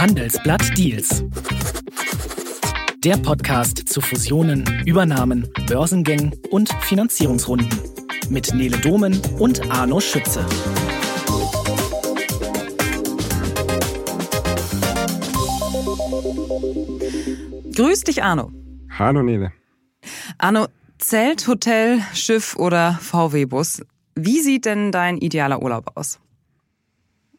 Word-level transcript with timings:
Handelsblatt 0.00 0.78
Deals. 0.78 1.22
Der 3.04 3.18
Podcast 3.18 3.86
zu 3.86 4.00
Fusionen, 4.00 4.64
Übernahmen, 4.86 5.46
Börsengängen 5.66 6.34
und 6.50 6.72
Finanzierungsrunden. 6.80 7.68
Mit 8.30 8.54
Nele 8.54 8.78
Domen 8.78 9.20
und 9.38 9.70
Arno 9.70 10.00
Schütze. 10.00 10.42
Grüß 17.76 18.04
dich, 18.04 18.22
Arno. 18.22 18.52
Hallo, 18.98 19.22
Nele. 19.22 19.52
Arno, 20.38 20.68
Zelt, 20.96 21.46
Hotel, 21.46 22.00
Schiff 22.14 22.56
oder 22.56 22.98
VW-Bus. 23.02 23.82
Wie 24.14 24.40
sieht 24.40 24.64
denn 24.64 24.92
dein 24.92 25.18
idealer 25.18 25.60
Urlaub 25.60 25.92
aus? 25.94 26.18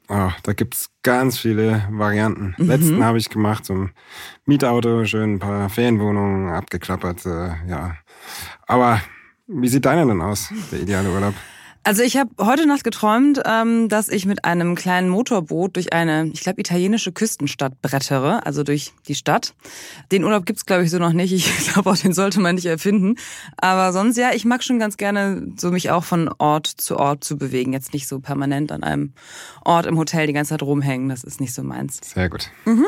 Oh, 0.10 0.32
da 0.44 0.54
gibt's 0.54 0.90
ganz 1.04 1.38
viele 1.38 1.88
Varianten. 1.90 2.56
Mhm. 2.58 2.68
Letzten 2.68 3.04
habe 3.04 3.18
ich 3.18 3.30
gemacht, 3.30 3.66
so 3.66 3.74
ein 3.74 3.92
Mietauto, 4.46 5.06
schön 5.06 5.36
ein 5.36 5.40
paar 5.40 5.70
Ferienwohnungen 5.70 6.50
abgeklappert, 6.50 7.26
äh, 7.26 7.54
ja. 7.68 7.96
Aber 8.68 9.02
wie 9.48 9.68
sieht 9.68 9.86
deiner 9.86 10.06
denn 10.06 10.22
aus, 10.22 10.50
der 10.72 10.82
ideale 10.82 11.10
Urlaub? 11.10 11.34
Also 11.84 12.04
ich 12.04 12.16
habe 12.16 12.30
heute 12.40 12.68
Nacht 12.68 12.84
geträumt, 12.84 13.42
ähm, 13.44 13.90
dass 13.90 14.08
ich 14.08 14.28
mit 14.28 14.46
einem 14.46 14.76
kleinen 14.76 15.10
Motorboot 15.10 15.76
durch 15.76 15.94
eine, 15.94 16.28
ich 16.32 16.42
glaube, 16.42 16.62
italienische 16.62 17.12
Küstenstadt 17.12 17.82
brettere, 17.82 18.46
also 18.46 18.64
durch 18.64 18.94
die 19.08 19.16
Stadt. 19.16 19.56
Den 20.12 20.24
Urlaub 20.24 20.46
gibt's 20.46 20.68
glaube 20.68 20.84
ich, 20.84 20.92
so 20.92 21.00
noch 21.00 21.14
nicht. 21.14 21.34
Ich 21.34 21.68
glaube 21.74 21.90
auch, 21.90 21.98
den 21.98 22.14
sollte 22.14 22.40
man 22.40 22.54
nicht 22.54 22.68
erfinden. 22.68 23.16
Aber 23.58 23.94
sonst, 23.94 24.18
ja, 24.18 24.32
ich 24.32 24.46
mag 24.46 24.64
schon 24.64 24.78
ganz 24.78 24.98
gerne 24.98 25.48
so 25.58 25.72
mich 25.72 25.90
auch 25.90 26.04
von 26.04 26.30
Ort 26.38 26.68
zu 26.68 26.98
Ort 26.98 27.24
zu 27.24 27.38
bewegen. 27.38 27.74
Jetzt 27.74 27.94
nicht 27.94 28.08
so 28.08 28.20
permanent 28.20 28.72
an 28.72 28.84
einem 28.84 29.14
Ort 29.66 29.88
im 29.88 29.98
Hotel 29.98 30.28
die 30.28 30.34
ganze 30.34 30.50
Zeit 30.50 30.62
rumhängen. 30.62 31.10
Das 31.10 31.24
ist 31.24 31.42
nicht 31.42 31.54
so 31.54 31.64
meins. 31.64 32.00
Sehr 32.04 32.30
gut. 32.30 32.52
Mhm. 32.66 32.86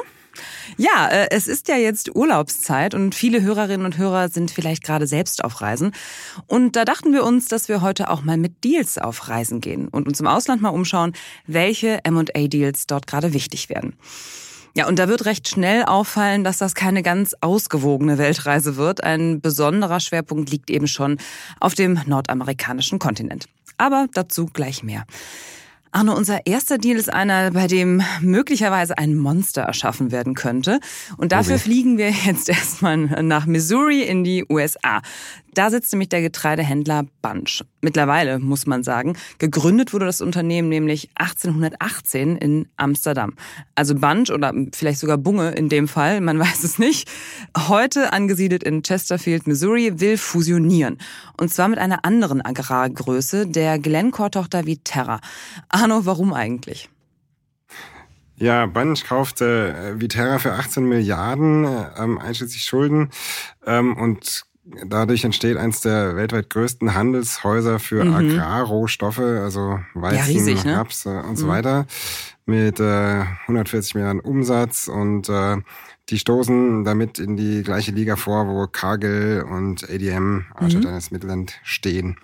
Ja, 0.77 1.07
äh, 1.09 1.27
es 1.31 1.47
ist 1.47 1.67
ja 1.67 1.75
jetzt 1.75 2.15
Urlaubszeit 2.15 2.93
und 2.93 3.15
viele 3.15 3.41
Hörerinnen 3.41 3.85
und 3.85 3.97
Hörer 3.97 4.29
sind 4.29 4.51
vielleicht 4.51 4.83
gerade 4.83 5.07
selbst 5.07 5.43
auf 5.43 5.61
Reisen. 5.61 5.93
Und 6.47 6.75
da 6.75 6.85
dachten 6.85 7.13
wir 7.13 7.23
uns, 7.23 7.47
dass 7.47 7.69
wir 7.69 7.81
heute 7.81 8.09
auch 8.09 8.23
mal 8.23 8.37
mit 8.37 8.63
Deals 8.63 8.97
auf 8.97 9.29
Reisen 9.29 9.61
gehen 9.61 9.87
und 9.87 10.07
uns 10.07 10.19
im 10.19 10.27
Ausland 10.27 10.61
mal 10.61 10.69
umschauen, 10.69 11.13
welche 11.45 12.03
M&A-Deals 12.03 12.87
dort 12.87 13.07
gerade 13.07 13.33
wichtig 13.33 13.69
werden. 13.69 13.95
Ja, 14.75 14.87
und 14.87 14.97
da 14.97 15.07
wird 15.07 15.25
recht 15.25 15.47
schnell 15.47 15.83
auffallen, 15.83 16.43
dass 16.43 16.57
das 16.57 16.73
keine 16.73 17.03
ganz 17.03 17.35
ausgewogene 17.41 18.17
Weltreise 18.17 18.75
wird. 18.75 19.03
Ein 19.03 19.39
besonderer 19.39 19.99
Schwerpunkt 19.99 20.49
liegt 20.49 20.71
eben 20.71 20.87
schon 20.87 21.17
auf 21.59 21.75
dem 21.75 21.99
nordamerikanischen 22.07 22.97
Kontinent. 22.97 23.45
Aber 23.77 24.07
dazu 24.13 24.47
gleich 24.47 24.81
mehr. 24.81 25.05
Arno, 25.95 26.15
unser 26.15 26.47
erster 26.47 26.79
Deal 26.79 26.97
ist 26.97 27.13
einer, 27.13 27.51
bei 27.51 27.67
dem 27.67 28.01
möglicherweise 28.19 28.97
ein 28.97 29.15
Monster 29.15 29.61
erschaffen 29.61 30.11
werden 30.11 30.33
könnte. 30.33 30.79
Und 31.17 31.31
dafür 31.31 31.55
okay. 31.55 31.63
fliegen 31.63 31.97
wir 31.99 32.09
jetzt 32.25 32.49
erstmal 32.49 32.97
nach 32.97 33.45
Missouri 33.45 34.01
in 34.01 34.23
die 34.23 34.43
USA. 34.49 35.01
Da 35.53 35.69
sitzt 35.69 35.93
nämlich 35.93 36.09
der 36.09 36.21
Getreidehändler 36.21 37.05
Bunch. 37.21 37.63
Mittlerweile, 37.81 38.39
muss 38.39 38.65
man 38.65 38.83
sagen. 38.83 39.15
Gegründet 39.37 39.93
wurde 39.93 40.05
das 40.05 40.21
Unternehmen 40.21 40.69
nämlich 40.69 41.09
1818 41.15 42.37
in 42.37 42.67
Amsterdam. 42.75 43.33
Also 43.75 43.93
Bunch 43.93 44.31
oder 44.31 44.51
vielleicht 44.73 44.99
sogar 44.99 45.17
Bunge 45.17 45.51
in 45.51 45.69
dem 45.69 45.87
Fall, 45.87 46.21
man 46.21 46.39
weiß 46.43 46.63
es 46.63 46.79
nicht. 46.79 47.07
Heute 47.55 48.13
angesiedelt 48.13 48.63
in 48.63 48.81
Chesterfield, 48.81 49.45
Missouri, 49.45 49.99
will 49.99 50.17
fusionieren. 50.17 50.97
Und 51.39 51.53
zwar 51.53 51.67
mit 51.67 51.77
einer 51.77 52.03
anderen 52.03 52.43
Agrargröße, 52.43 53.45
der 53.45 53.77
Glencore-Tochter 53.77 54.65
Viterra. 54.65 55.19
Arno, 55.83 56.05
warum 56.05 56.33
eigentlich? 56.33 56.89
Ja, 58.37 58.65
Bunch 58.65 59.03
kaufte 59.05 59.75
äh, 59.75 60.01
Viterra 60.01 60.39
für 60.39 60.53
18 60.53 60.85
Milliarden, 60.85 61.65
äh, 61.65 62.21
einschließlich 62.21 62.63
Schulden, 62.63 63.09
ähm, 63.65 63.97
und 63.97 64.45
Dadurch 64.85 65.25
entsteht 65.25 65.57
eins 65.57 65.81
der 65.81 66.15
weltweit 66.15 66.49
größten 66.49 66.93
Handelshäuser 66.93 67.79
für 67.79 68.05
mhm. 68.05 68.13
Agrarrohstoffe, 68.13 69.19
also 69.19 69.81
Weizen, 69.93 70.17
ja, 70.17 70.23
riesig, 70.23 70.63
ne? 70.63 70.77
Raps 70.77 71.05
und 71.05 71.31
mhm. 71.31 71.35
so 71.35 71.47
weiter, 71.49 71.85
mit 72.45 72.79
äh, 72.79 73.25
140 73.41 73.95
Milliarden 73.95 74.21
Umsatz 74.21 74.87
und 74.87 75.27
äh, 75.27 75.57
die 76.07 76.17
stoßen 76.17 76.85
damit 76.85 77.19
in 77.19 77.35
die 77.35 77.61
gleiche 77.61 77.91
Liga 77.91 78.15
vor, 78.15 78.47
wo 78.47 78.65
Cargill 78.67 79.45
und 79.45 79.83
ADM, 79.83 80.45
Archer 80.55 80.79
mhm. 80.79 81.01
Midland, 81.11 81.59
stehen. 81.63 82.15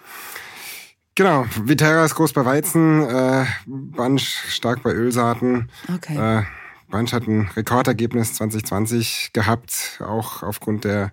Genau, 1.20 1.46
Viterra 1.66 2.06
ist 2.06 2.16
groß 2.16 2.32
bei 2.32 2.46
Weizen, 2.46 3.02
äh, 3.02 3.46
Bunch 3.66 4.22
stark 4.48 4.84
bei 4.84 4.94
Ölsaaten. 4.94 5.70
Okay. 5.94 6.16
Äh, 6.16 6.44
Bunch 6.90 7.12
hat 7.12 7.28
ein 7.28 7.50
Rekordergebnis 7.58 8.36
2020 8.36 9.32
gehabt, 9.34 10.00
auch 10.00 10.44
aufgrund 10.44 10.86
der 10.86 11.12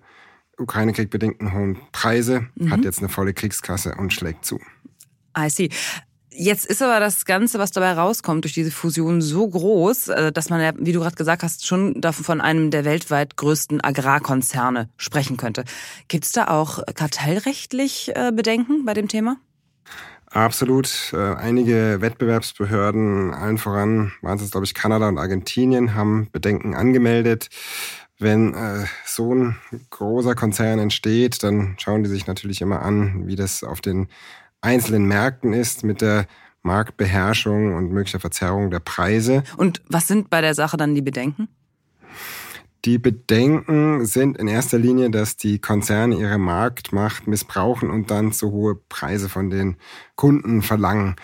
Ukraine-Krieg 0.57 1.09
bedingten 1.09 1.51
hohen 1.51 1.77
Preise, 1.91 2.47
mhm. 2.55 2.71
hat 2.71 2.85
jetzt 2.85 2.99
eine 2.99 3.09
volle 3.09 3.33
Kriegskasse 3.33 3.95
und 3.95 4.13
schlägt 4.13 4.45
zu. 4.45 4.61
I 5.37 5.49
see. 5.49 5.71
Jetzt 6.31 6.67
ist 6.67 6.81
aber 6.81 7.01
das 7.01 7.25
Ganze, 7.25 7.59
was 7.59 7.71
dabei 7.71 7.91
rauskommt 7.91 8.45
durch 8.45 8.53
diese 8.53 8.71
Fusion 8.71 9.21
so 9.21 9.45
groß, 9.45 10.07
äh, 10.07 10.31
dass 10.31 10.49
man 10.49 10.61
ja, 10.61 10.71
wie 10.77 10.93
du 10.93 11.01
gerade 11.01 11.17
gesagt 11.17 11.43
hast, 11.43 11.67
schon 11.67 12.01
von 12.13 12.39
einem 12.39 12.71
der 12.71 12.85
weltweit 12.85 13.35
größten 13.35 13.83
Agrarkonzerne 13.83 14.87
sprechen 14.95 15.35
könnte. 15.35 15.65
Gibt 16.07 16.23
es 16.23 16.31
da 16.31 16.47
auch 16.47 16.79
kartellrechtlich 16.95 18.15
äh, 18.15 18.31
Bedenken 18.33 18.85
bei 18.85 18.93
dem 18.93 19.09
Thema? 19.09 19.35
Absolut. 20.29 21.13
Äh, 21.13 21.17
einige 21.17 21.97
Wettbewerbsbehörden, 22.01 23.33
allen 23.33 23.57
voran 23.57 24.11
waren 24.21 24.37
es, 24.37 24.51
glaube 24.51 24.65
ich, 24.65 24.73
Kanada 24.73 25.07
und 25.07 25.17
Argentinien, 25.17 25.95
haben 25.95 26.29
Bedenken 26.31 26.75
angemeldet 26.75 27.49
wenn 28.19 28.53
äh, 28.53 28.85
so 29.05 29.33
ein 29.33 29.55
großer 29.89 30.35
Konzern 30.35 30.79
entsteht, 30.79 31.43
dann 31.43 31.75
schauen 31.77 32.03
die 32.03 32.09
sich 32.09 32.27
natürlich 32.27 32.61
immer 32.61 32.81
an, 32.81 33.27
wie 33.27 33.35
das 33.35 33.63
auf 33.63 33.81
den 33.81 34.07
einzelnen 34.61 35.05
Märkten 35.05 35.53
ist 35.53 35.83
mit 35.83 36.01
der 36.01 36.25
Marktbeherrschung 36.63 37.75
und 37.75 37.91
möglicher 37.91 38.19
Verzerrung 38.19 38.71
der 38.71 38.79
Preise. 38.79 39.43
Und 39.57 39.81
was 39.87 40.07
sind 40.07 40.29
bei 40.29 40.41
der 40.41 40.55
Sache 40.55 40.77
dann 40.77 40.95
die 40.95 41.01
Bedenken? 41.01 41.47
Die 42.85 42.97
Bedenken 42.97 44.05
sind 44.05 44.37
in 44.37 44.47
erster 44.47 44.77
Linie, 44.77 45.09
dass 45.09 45.35
die 45.35 45.59
Konzerne 45.59 46.15
ihre 46.15 46.37
Marktmacht 46.37 47.27
missbrauchen 47.27 47.89
und 47.89 48.11
dann 48.11 48.31
zu 48.31 48.51
hohe 48.51 48.75
Preise 48.75 49.29
von 49.29 49.49
den 49.49 49.77
Kunden 50.15 50.61
verlangen. 50.61 51.15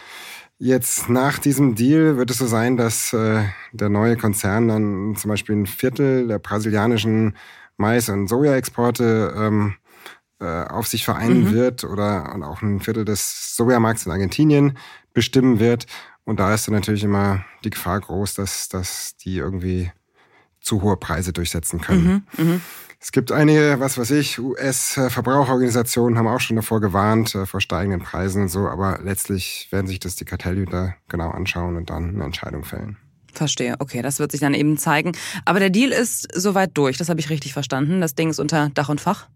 Jetzt 0.57 1.09
nach 1.09 1.39
diesem 1.39 1.75
Deal 1.75 2.17
wird 2.17 2.31
es 2.31 2.37
so 2.37 2.47
sein, 2.47 2.77
dass 2.77 3.13
äh, 3.13 3.43
der 3.71 3.89
neue 3.89 4.17
Konzern 4.17 4.67
dann 4.67 5.15
zum 5.15 5.29
Beispiel 5.29 5.55
ein 5.55 5.65
Viertel 5.65 6.27
der 6.27 6.39
brasilianischen 6.39 7.35
Mais- 7.77 8.09
und 8.09 8.27
Sojaexporte 8.27 9.33
ähm, 9.35 9.75
äh, 10.39 10.45
auf 10.45 10.87
sich 10.87 11.05
vereinen 11.05 11.45
mhm. 11.45 11.51
wird 11.51 11.83
oder 11.83 12.33
und 12.33 12.43
auch 12.43 12.61
ein 12.61 12.79
Viertel 12.79 13.05
des 13.05 13.55
Sojamarkts 13.55 14.05
in 14.05 14.11
Argentinien 14.11 14.77
bestimmen 15.13 15.59
wird. 15.59 15.85
Und 16.23 16.39
da 16.39 16.53
ist 16.53 16.67
dann 16.67 16.75
natürlich 16.75 17.03
immer 17.03 17.43
die 17.63 17.69
Gefahr 17.69 17.99
groß, 17.99 18.33
dass, 18.35 18.69
dass 18.69 19.17
die 19.17 19.37
irgendwie 19.37 19.91
zu 20.63 20.81
hohe 20.81 20.97
Preise 20.97 21.33
durchsetzen 21.33 21.79
können. 21.79 22.25
Mhm, 22.37 22.45
mh. 22.45 22.59
Es 22.99 23.11
gibt 23.11 23.33
einige, 23.33 23.81
was 23.81 23.97
weiß 23.97 24.11
ich, 24.11 24.39
US-Verbraucherorganisationen 24.39 26.17
haben 26.17 26.27
auch 26.27 26.39
schon 26.39 26.55
davor 26.55 26.79
gewarnt, 26.79 27.35
äh, 27.35 27.45
vor 27.45 27.59
steigenden 27.59 28.01
Preisen 28.01 28.43
und 28.43 28.47
so, 28.47 28.69
aber 28.69 28.99
letztlich 29.03 29.67
werden 29.71 29.87
sich 29.87 29.99
das 29.99 30.15
die 30.15 30.23
Kartellhüter 30.23 30.95
genau 31.09 31.29
anschauen 31.29 31.75
und 31.75 31.89
dann 31.89 32.15
eine 32.15 32.23
Entscheidung 32.23 32.63
fällen. 32.63 32.95
Verstehe, 33.33 33.75
okay, 33.79 34.01
das 34.01 34.19
wird 34.19 34.31
sich 34.31 34.39
dann 34.39 34.53
eben 34.53 34.77
zeigen. 34.77 35.11
Aber 35.43 35.59
der 35.59 35.69
Deal 35.69 35.91
ist 35.91 36.29
soweit 36.33 36.77
durch, 36.77 36.97
das 36.97 37.09
habe 37.09 37.19
ich 37.19 37.29
richtig 37.29 37.51
verstanden. 37.51 37.99
Das 37.99 38.15
Ding 38.15 38.29
ist 38.29 38.39
unter 38.39 38.69
Dach 38.69 38.87
und 38.87 39.01
Fach? 39.01 39.27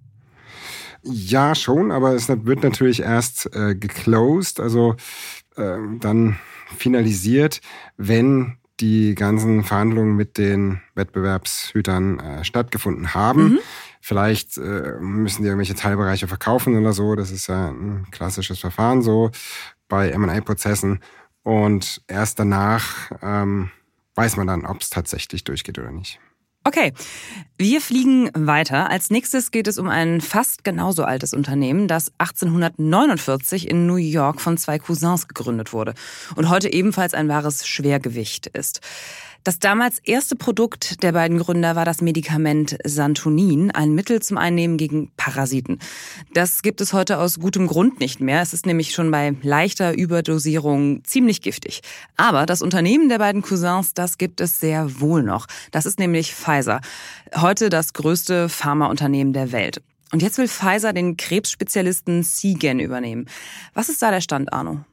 Ja, 1.04 1.54
schon, 1.54 1.92
aber 1.92 2.14
es 2.14 2.30
wird 2.30 2.64
natürlich 2.64 3.02
erst 3.02 3.54
äh, 3.54 3.76
geclosed, 3.76 4.62
also 4.62 4.96
äh, 5.58 5.76
dann 6.00 6.40
finalisiert, 6.78 7.60
wenn 7.98 8.58
die 8.80 9.16
ganzen 9.16 9.64
Verhandlungen 9.64 10.16
mit 10.16 10.38
den 10.38 10.82
Wettbewerbshütern 10.96 12.20
äh, 12.20 12.44
stattgefunden 12.44 13.14
haben. 13.14 13.44
Mhm. 13.44 13.60
Vielleicht 14.02 14.58
äh, 14.58 14.94
müssen 15.00 15.42
die 15.42 15.48
irgendwelche 15.48 15.76
Teilbereiche 15.76 16.28
verkaufen 16.28 16.78
oder 16.78 16.94
so. 16.94 17.16
Das 17.16 17.32
ist 17.32 17.48
ja 17.48 17.70
ein 17.70 18.08
klassisches 18.12 18.60
Verfahren 18.60 19.02
so 19.02 19.32
bei 19.88 20.10
M&A-Prozessen. 20.12 21.00
Und 21.44 22.02
erst 22.08 22.40
danach 22.40 23.12
ähm, 23.22 23.72
weiß 24.16 24.38
man 24.38 24.48
dann, 24.48 24.66
ob 24.66 24.82
es 24.82 24.90
tatsächlich 24.90 25.44
durchgeht 25.44 25.80
oder 25.80 25.92
nicht. 25.92 26.20
Okay, 26.68 26.92
wir 27.58 27.80
fliegen 27.80 28.30
weiter. 28.34 28.90
Als 28.90 29.10
nächstes 29.10 29.52
geht 29.52 29.70
es 29.70 29.78
um 29.78 29.88
ein 29.88 30.20
fast 30.20 30.66
genauso 30.66 31.06
altes 31.06 31.34
Unternehmen, 31.34 31.88
das 31.88 32.12
1849 32.18 33.70
in 33.70 33.88
New 33.88 33.96
York 33.96 34.42
von 34.42 34.58
zwei 34.58 34.78
Cousins 34.78 35.30
gegründet 35.30 35.72
wurde 35.72 35.94
und 36.36 36.50
heute 36.50 36.74
ebenfalls 36.74 37.14
ein 37.14 37.30
wahres 37.30 37.66
Schwergewicht 37.66 38.48
ist. 38.48 38.82
Das 39.48 39.60
damals 39.60 40.00
erste 40.00 40.36
Produkt 40.36 41.02
der 41.04 41.14
beiden 41.14 41.38
Gründer 41.38 41.78
war 41.78 41.86
das 41.86 42.02
Medikament 42.02 42.78
Santonin, 42.84 43.72
ein 43.72 43.96
Mittel 43.96 44.22
zum 44.22 44.38
Einnehmen 44.38 44.76
gegen 44.76 45.10
Parasiten. 45.16 45.80
Das 46.34 46.64
gibt 46.64 46.82
es 46.82 46.92
heute 46.92 47.18
aus 47.18 47.40
gutem 47.40 47.68
Grund 47.68 48.02
nicht 48.02 48.20
mehr. 48.20 48.42
Es 48.42 48.52
ist 48.52 48.66
nämlich 48.66 48.92
schon 48.92 49.10
bei 49.10 49.34
leichter 49.44 49.98
Überdosierung 49.98 51.02
ziemlich 51.06 51.42
giftig. 51.42 51.80
Aber 52.18 52.46
das 52.46 52.62
Unternehmen 52.62 53.08
der 53.08 53.20
beiden 53.20 53.42
Cousins, 53.42 53.94
das 53.94 54.18
gibt 54.18 54.42
es 54.42 54.60
sehr 54.60 55.00
wohl 55.00 55.24
noch. 55.24 55.48
Das 55.72 55.86
ist 55.86 55.98
nämlich 55.98 56.36
Pfizer. 56.36 56.82
Heute 57.34 57.70
das 57.70 57.94
größte 57.94 58.50
Pharmaunternehmen 58.50 59.32
der 59.32 59.54
Welt. 59.54 59.82
Und 60.12 60.22
jetzt 60.22 60.38
will 60.40 60.50
Pfizer 60.50 60.92
den 60.92 61.16
Krebsspezialisten 61.16 62.22
Seagen 62.22 62.82
übernehmen. 62.82 63.28
Was 63.74 63.88
ist 63.88 64.02
da 64.02 64.12
der 64.12 64.20
Stand, 64.20 64.52
Arno? 64.52 64.84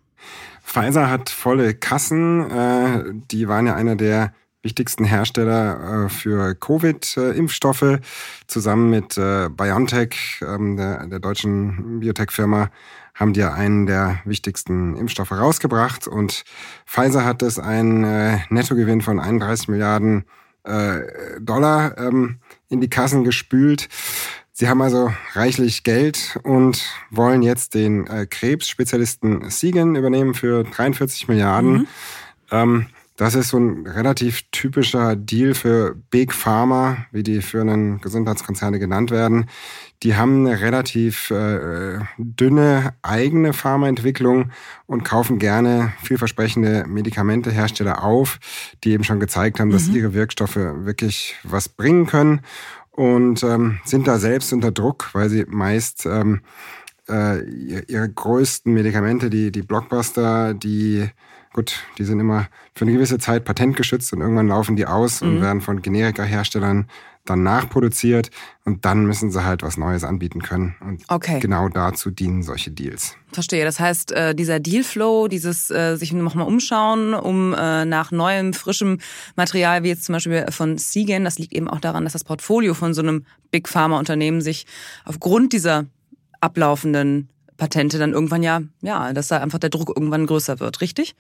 Pfizer 0.62 1.10
hat 1.10 1.28
volle 1.28 1.74
Kassen. 1.74 2.48
Äh, 2.48 3.02
die 3.32 3.48
waren 3.48 3.66
ja 3.66 3.74
einer 3.74 3.96
der 3.96 4.32
wichtigsten 4.64 5.04
Hersteller 5.04 6.06
äh, 6.06 6.08
für 6.08 6.54
Covid-Impfstoffe. 6.54 8.00
Zusammen 8.46 8.90
mit 8.90 9.16
äh, 9.16 9.48
BioNTech, 9.50 10.40
ähm, 10.42 10.76
der, 10.76 11.20
deutschen 11.20 12.00
Biotech-Firma, 12.00 12.70
haben 13.14 13.32
die 13.34 13.40
ja 13.40 13.52
einen 13.52 13.86
der 13.86 14.20
wichtigsten 14.24 14.96
Impfstoffe 14.96 15.30
rausgebracht. 15.30 16.08
Und 16.08 16.44
Pfizer 16.86 17.24
hat 17.24 17.42
es 17.42 17.58
einen 17.58 18.02
äh, 18.02 18.38
Nettogewinn 18.48 19.02
von 19.02 19.20
31 19.20 19.68
Milliarden 19.68 20.24
Dollar 21.40 21.98
ähm, 21.98 22.38
in 22.70 22.80
die 22.80 22.88
Kassen 22.88 23.22
gespült. 23.22 23.90
Sie 24.50 24.66
haben 24.66 24.80
also 24.80 25.12
reichlich 25.34 25.82
Geld 25.82 26.38
und 26.42 26.82
wollen 27.10 27.42
jetzt 27.42 27.74
den 27.74 28.06
Krebsspezialisten 28.30 29.50
Siegen 29.50 29.94
übernehmen 29.94 30.32
für 30.32 30.64
43 30.64 31.28
Milliarden. 31.28 31.72
Mhm. 31.72 31.86
Ähm, 32.50 32.86
das 33.16 33.36
ist 33.36 33.50
so 33.50 33.58
ein 33.58 33.86
relativ 33.86 34.42
typischer 34.50 35.14
Deal 35.14 35.54
für 35.54 35.94
Big 36.10 36.32
Pharma, 36.32 37.06
wie 37.12 37.22
die 37.22 37.42
führenden 37.42 38.00
Gesundheitskonzerne 38.00 38.80
genannt 38.80 39.12
werden. 39.12 39.48
Die 40.02 40.16
haben 40.16 40.46
eine 40.46 40.60
relativ 40.60 41.30
äh, 41.30 42.00
dünne 42.18 42.94
eigene 43.02 43.52
Pharmaentwicklung 43.52 44.50
und 44.86 45.04
kaufen 45.04 45.38
gerne 45.38 45.92
vielversprechende 46.02 46.86
Medikamentehersteller 46.88 48.02
auf, 48.02 48.40
die 48.82 48.90
eben 48.90 49.04
schon 49.04 49.20
gezeigt 49.20 49.60
haben, 49.60 49.70
dass 49.70 49.88
mhm. 49.88 49.96
ihre 49.96 50.14
Wirkstoffe 50.14 50.56
wirklich 50.56 51.36
was 51.44 51.68
bringen 51.68 52.06
können 52.06 52.40
und 52.90 53.44
ähm, 53.44 53.78
sind 53.84 54.08
da 54.08 54.18
selbst 54.18 54.52
unter 54.52 54.72
Druck, 54.72 55.10
weil 55.12 55.30
sie 55.30 55.44
meist 55.48 56.04
ähm, 56.06 56.40
äh, 57.08 57.44
ihre 57.44 58.08
größten 58.08 58.72
Medikamente, 58.72 59.30
die, 59.30 59.52
die 59.52 59.62
Blockbuster, 59.62 60.54
die 60.54 61.08
gut, 61.54 61.84
die 61.96 62.04
sind 62.04 62.20
immer 62.20 62.48
für 62.74 62.84
eine 62.84 62.92
gewisse 62.92 63.18
Zeit 63.18 63.44
patentgeschützt 63.44 64.12
und 64.12 64.20
irgendwann 64.20 64.48
laufen 64.48 64.76
die 64.76 64.86
aus 64.86 65.22
mhm. 65.22 65.28
und 65.28 65.40
werden 65.40 65.60
von 65.62 65.80
Generika-Herstellern 65.80 66.88
dann 67.24 67.42
nachproduziert 67.42 68.30
und 68.64 68.84
dann 68.84 69.06
müssen 69.06 69.30
sie 69.30 69.44
halt 69.44 69.62
was 69.62 69.78
Neues 69.78 70.04
anbieten 70.04 70.42
können. 70.42 70.76
Und 70.80 71.04
okay. 71.08 71.38
genau 71.40 71.70
dazu 71.70 72.10
dienen 72.10 72.42
solche 72.42 72.70
Deals. 72.70 73.16
Verstehe. 73.32 73.64
Das 73.64 73.80
heißt, 73.80 74.12
äh, 74.12 74.34
dieser 74.34 74.60
Dealflow, 74.60 75.28
dieses 75.28 75.70
äh, 75.70 75.96
sich 75.96 76.12
nochmal 76.12 76.46
umschauen, 76.46 77.14
um 77.14 77.54
äh, 77.54 77.86
nach 77.86 78.10
neuem, 78.10 78.52
frischem 78.52 78.98
Material, 79.36 79.84
wie 79.84 79.88
jetzt 79.88 80.04
zum 80.04 80.14
Beispiel 80.14 80.44
von 80.50 80.76
Seagen, 80.76 81.24
das 81.24 81.38
liegt 81.38 81.54
eben 81.54 81.68
auch 81.68 81.80
daran, 81.80 82.04
dass 82.04 82.12
das 82.12 82.24
Portfolio 82.24 82.74
von 82.74 82.92
so 82.92 83.00
einem 83.00 83.24
Big 83.50 83.68
Pharma-Unternehmen 83.68 84.42
sich 84.42 84.66
aufgrund 85.06 85.54
dieser 85.54 85.86
ablaufenden 86.40 87.30
Patente 87.56 87.98
dann 87.98 88.12
irgendwann 88.12 88.42
ja, 88.42 88.62
ja, 88.82 89.12
dass 89.14 89.28
da 89.28 89.38
einfach 89.38 89.58
der 89.58 89.70
Druck 89.70 89.92
irgendwann 89.96 90.26
größer 90.26 90.60
wird, 90.60 90.82
richtig? 90.82 91.14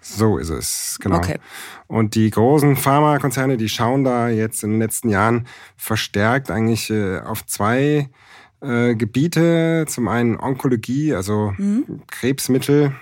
So 0.00 0.38
ist 0.38 0.50
es, 0.50 0.98
genau. 1.00 1.18
Okay. 1.18 1.38
Und 1.86 2.14
die 2.14 2.30
großen 2.30 2.76
Pharmakonzerne, 2.76 3.56
die 3.56 3.68
schauen 3.68 4.04
da 4.04 4.28
jetzt 4.28 4.62
in 4.62 4.70
den 4.70 4.78
letzten 4.78 5.08
Jahren 5.08 5.46
verstärkt 5.76 6.50
eigentlich 6.50 6.90
äh, 6.90 7.18
auf 7.18 7.44
zwei 7.46 8.08
äh, 8.60 8.94
Gebiete. 8.94 9.84
Zum 9.88 10.08
einen 10.08 10.38
Onkologie, 10.38 11.14
also 11.14 11.52
mhm. 11.56 12.02
Krebsmittel, 12.06 12.92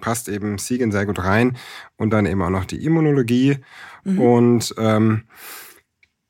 passt 0.00 0.28
eben 0.28 0.58
Siegen 0.58 0.92
sehr 0.92 1.06
gut 1.06 1.24
rein. 1.24 1.56
Und 1.96 2.10
dann 2.10 2.26
eben 2.26 2.42
auch 2.42 2.50
noch 2.50 2.66
die 2.66 2.84
Immunologie. 2.84 3.58
Mhm. 4.04 4.20
Und 4.20 4.74
ähm, 4.78 5.22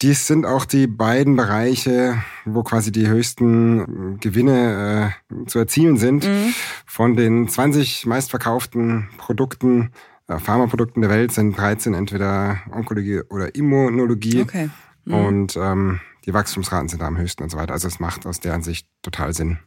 dies 0.02 0.26
sind 0.26 0.44
auch 0.44 0.64
die 0.66 0.86
beiden 0.86 1.36
Bereiche, 1.36 2.22
wo 2.44 2.62
quasi 2.62 2.92
die 2.92 3.08
höchsten 3.08 4.18
Gewinne 4.20 5.14
äh, 5.30 5.46
zu 5.46 5.58
erzielen 5.58 5.96
sind. 5.96 6.24
Mhm. 6.24 6.54
Von 6.84 7.16
den 7.16 7.48
20 7.48 8.04
meistverkauften 8.06 9.08
Produkten, 9.16 9.92
äh, 10.28 10.38
Pharmaprodukten 10.38 11.00
der 11.00 11.10
Welt 11.10 11.32
sind 11.32 11.56
13 11.56 11.94
entweder 11.94 12.58
Onkologie 12.70 13.22
oder 13.30 13.54
Immunologie. 13.54 14.42
Okay. 14.42 14.68
Mhm. 15.04 15.14
Und 15.14 15.56
ähm, 15.56 16.00
die 16.26 16.34
Wachstumsraten 16.34 16.88
sind 16.88 17.00
da 17.00 17.06
am 17.06 17.16
höchsten 17.16 17.42
und 17.42 17.50
so 17.50 17.56
weiter. 17.56 17.72
Also 17.72 17.88
es 17.88 17.98
macht 17.98 18.26
aus 18.26 18.40
deren 18.40 18.62
Sicht 18.62 18.88
total 19.02 19.32
Sinn. 19.32 19.58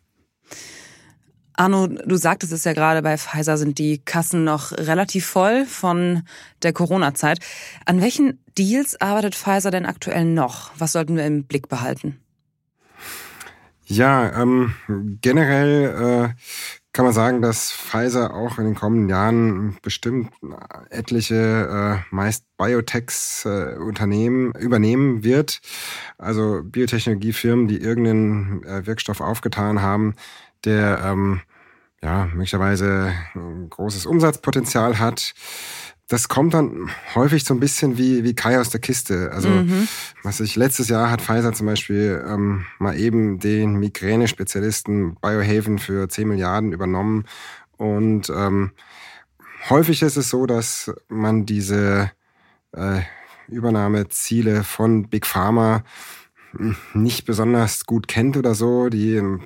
Arno, 1.60 1.88
du 1.88 2.16
sagtest 2.16 2.54
es 2.54 2.64
ja 2.64 2.72
gerade, 2.72 3.02
bei 3.02 3.18
Pfizer 3.18 3.58
sind 3.58 3.80
die 3.80 3.98
Kassen 3.98 4.46
noch 4.46 4.72
relativ 4.72 5.26
voll 5.26 5.66
von 5.66 6.24
der 6.64 6.72
Corona-Zeit. 6.72 7.40
An 7.86 8.00
welchen 8.02 8.40
Deals 8.58 9.00
arbeitet 9.02 9.36
Pfizer 9.36 9.70
denn 9.70 9.86
aktuell 9.86 10.24
noch? 10.24 10.72
Was 10.78 10.94
sollten 10.94 11.18
wir 11.18 11.26
im 11.26 11.44
Blick 11.44 11.68
behalten? 11.68 12.18
Ja, 13.84 14.42
ähm, 14.42 14.74
generell 15.22 16.32
äh, 16.32 16.42
kann 16.94 17.04
man 17.04 17.14
sagen, 17.14 17.42
dass 17.42 17.74
Pfizer 17.74 18.34
auch 18.34 18.58
in 18.58 18.64
den 18.64 18.76
kommenden 18.76 19.10
Jahren 19.10 19.78
bestimmt 19.82 20.32
etliche 20.90 21.36
äh, 22.06 22.16
meist 22.16 22.46
Biotechs 22.58 23.44
äh, 23.44 23.76
übernehmen 23.76 25.24
wird. 25.26 25.60
Also 26.18 26.62
Biotechnologiefirmen, 26.64 27.68
die 27.68 27.82
irgendeinen 27.82 28.64
äh, 28.64 28.86
Wirkstoff 28.86 29.20
aufgetan 29.20 29.82
haben, 29.82 30.16
der 30.64 31.02
ähm, 31.04 31.42
ja, 32.02 32.26
möglicherweise 32.28 33.14
ein 33.36 33.70
großes 33.70 34.06
Umsatzpotenzial 34.06 35.00
hat. 35.00 35.34
Das 36.08 36.28
kommt 36.28 36.56
dann 36.56 36.90
häufig 37.14 37.44
so 37.44 37.54
ein 37.54 37.60
bisschen 37.60 37.98
wie, 38.00 38.24
wie 38.24 38.34
Kai 38.34 38.60
aus 38.60 38.70
der 38.70 38.80
Kiste. 38.80 39.32
Also, 39.32 39.50
mhm. 39.50 39.88
was 40.24 40.40
ich, 40.40 40.56
letztes 40.56 40.90
Jahr 40.90 41.12
hat 41.12 41.22
Pfizer 41.22 41.54
zum 41.54 41.68
Beispiel 41.68 42.26
ähm, 42.28 42.66
mal 42.80 42.98
eben 42.98 43.40
den 43.40 43.76
Migräne-Spezialisten 43.76 45.16
Biohaven 45.22 45.78
für 45.78 46.10
10 46.10 46.28
Milliarden 46.28 46.74
übernommen. 46.74 47.26
Und 47.78 48.30
ähm, 48.30 48.72
häufig 49.70 50.02
ist 50.02 50.18
es 50.18 50.30
so, 50.30 50.48
dass 50.48 50.92
man 51.10 51.46
diese 51.46 52.12
äh, 52.72 53.02
Übernahmeziele 53.48 54.64
von 54.64 55.10
Big 55.10 55.28
Pharma 55.28 55.84
nicht 56.94 57.26
besonders 57.26 57.86
gut 57.86 58.08
kennt 58.08 58.38
oder 58.38 58.56
so. 58.56 58.90
Die 58.90 59.16
ähm, 59.16 59.42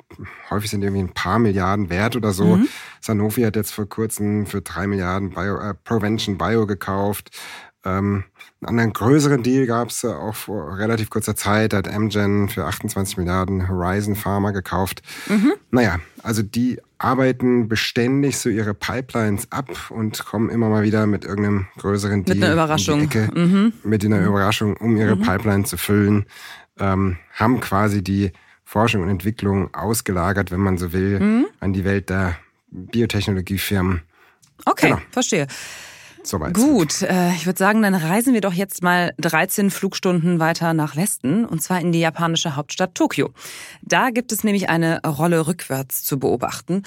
häufig 0.50 0.70
sind 0.70 0.84
irgendwie 0.84 1.04
ein 1.04 1.14
paar 1.14 1.40
Milliarden 1.40 1.90
wert 1.90 2.16
oder 2.16 2.32
so. 2.32 2.58
Mhm. 2.58 2.68
Sanofi 3.02 3.42
hat 3.44 3.56
jetzt 3.56 3.72
vor 3.72 3.88
kurzem 3.88 4.46
für 4.46 4.62
drei 4.62 4.88
Milliarden 4.88 5.32
Bio, 5.32 5.58
äh, 5.58 5.74
Prevention 5.74 6.38
Bio 6.38 6.66
gekauft. 6.66 7.32
Ähm, 7.86 8.24
einen 8.62 8.70
anderen 8.70 8.94
größeren 8.94 9.44
Deal 9.44 9.66
gab 9.66 9.90
es 9.90 10.06
auch 10.06 10.36
vor 10.36 10.78
relativ 10.78 11.10
kurzer 11.10 11.36
Zeit, 11.36 11.74
hat 11.74 11.90
Amgen 11.90 12.48
für 12.48 12.66
28 12.66 13.18
Milliarden 13.18 13.68
Horizon 13.68 14.16
Pharma 14.16 14.52
gekauft. 14.52 15.02
Mhm. 15.28 15.54
Naja, 15.70 16.00
also 16.22 16.44
die 16.44 16.80
arbeiten 16.98 17.68
beständig 17.68 18.38
so 18.38 18.48
ihre 18.48 18.74
Pipelines 18.74 19.52
ab 19.52 19.70
und 19.90 20.24
kommen 20.24 20.50
immer 20.50 20.70
mal 20.70 20.84
wieder 20.84 21.06
mit 21.06 21.26
irgendeinem 21.26 21.68
größeren 21.78 22.24
Deal 22.24 22.38
mit 22.38 22.46
einer 22.46 22.54
Überraschung. 22.54 23.00
Um 23.00 23.06
Ecke, 23.06 23.30
mhm. 23.36 23.74
Mit 23.84 24.06
einer 24.06 24.26
Überraschung, 24.26 24.78
um 24.78 24.96
ihre 24.96 25.18
mhm. 25.18 25.22
Pipeline 25.22 25.66
zu 25.66 25.76
füllen 25.76 26.26
ähm, 26.80 27.18
haben 27.34 27.60
quasi 27.60 28.04
die 28.04 28.32
Forschung 28.64 29.04
und 29.04 29.10
Entwicklung 29.10 29.74
ausgelagert, 29.74 30.52
wenn 30.52 30.60
man 30.60 30.78
so 30.78 30.94
will, 30.94 31.20
mhm. 31.20 31.46
an 31.60 31.74
die 31.74 31.84
Welt 31.84 32.10
der 32.10 32.38
Biotechnologiefirmen. 32.72 34.02
Okay, 34.66 34.90
genau. 34.90 35.02
verstehe. 35.12 35.48
Soweit. 36.24 36.54
Gut, 36.54 37.02
äh, 37.02 37.34
ich 37.34 37.46
würde 37.46 37.60
sagen, 37.60 37.82
dann 37.82 37.96
reisen 37.96 38.34
wir 38.34 38.42
doch 38.42 38.54
jetzt 38.54 38.82
mal 38.82 39.14
13 39.20 39.70
Flugstunden 39.72 40.40
weiter 40.40 40.74
nach 40.74 40.96
Westen, 40.96 41.46
und 41.46 41.62
zwar 41.62 41.82
in 41.82 41.92
die 41.92 42.00
japanische 42.00 42.56
Hauptstadt 42.56 42.96
Tokio. 42.96 43.32
Da 43.82 44.10
gibt 44.10 44.32
es 44.32 44.44
nämlich 44.44 44.70
eine 44.70 45.02
Rolle 45.02 45.48
rückwärts 45.48 46.04
zu 46.04 46.20
beobachten. 46.20 46.84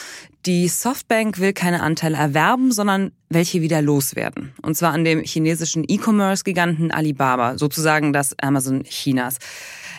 Die 0.46 0.68
Softbank 0.68 1.38
will 1.38 1.52
keine 1.52 1.82
Anteile 1.82 2.16
erwerben, 2.16 2.72
sondern 2.72 3.12
welche 3.28 3.60
wieder 3.60 3.82
loswerden. 3.82 4.52
Und 4.62 4.76
zwar 4.76 4.92
an 4.92 5.04
dem 5.04 5.22
chinesischen 5.22 5.84
E-Commerce-Giganten 5.86 6.90
Alibaba, 6.90 7.58
sozusagen 7.58 8.12
das 8.12 8.38
Amazon 8.40 8.84
Chinas. 8.84 9.38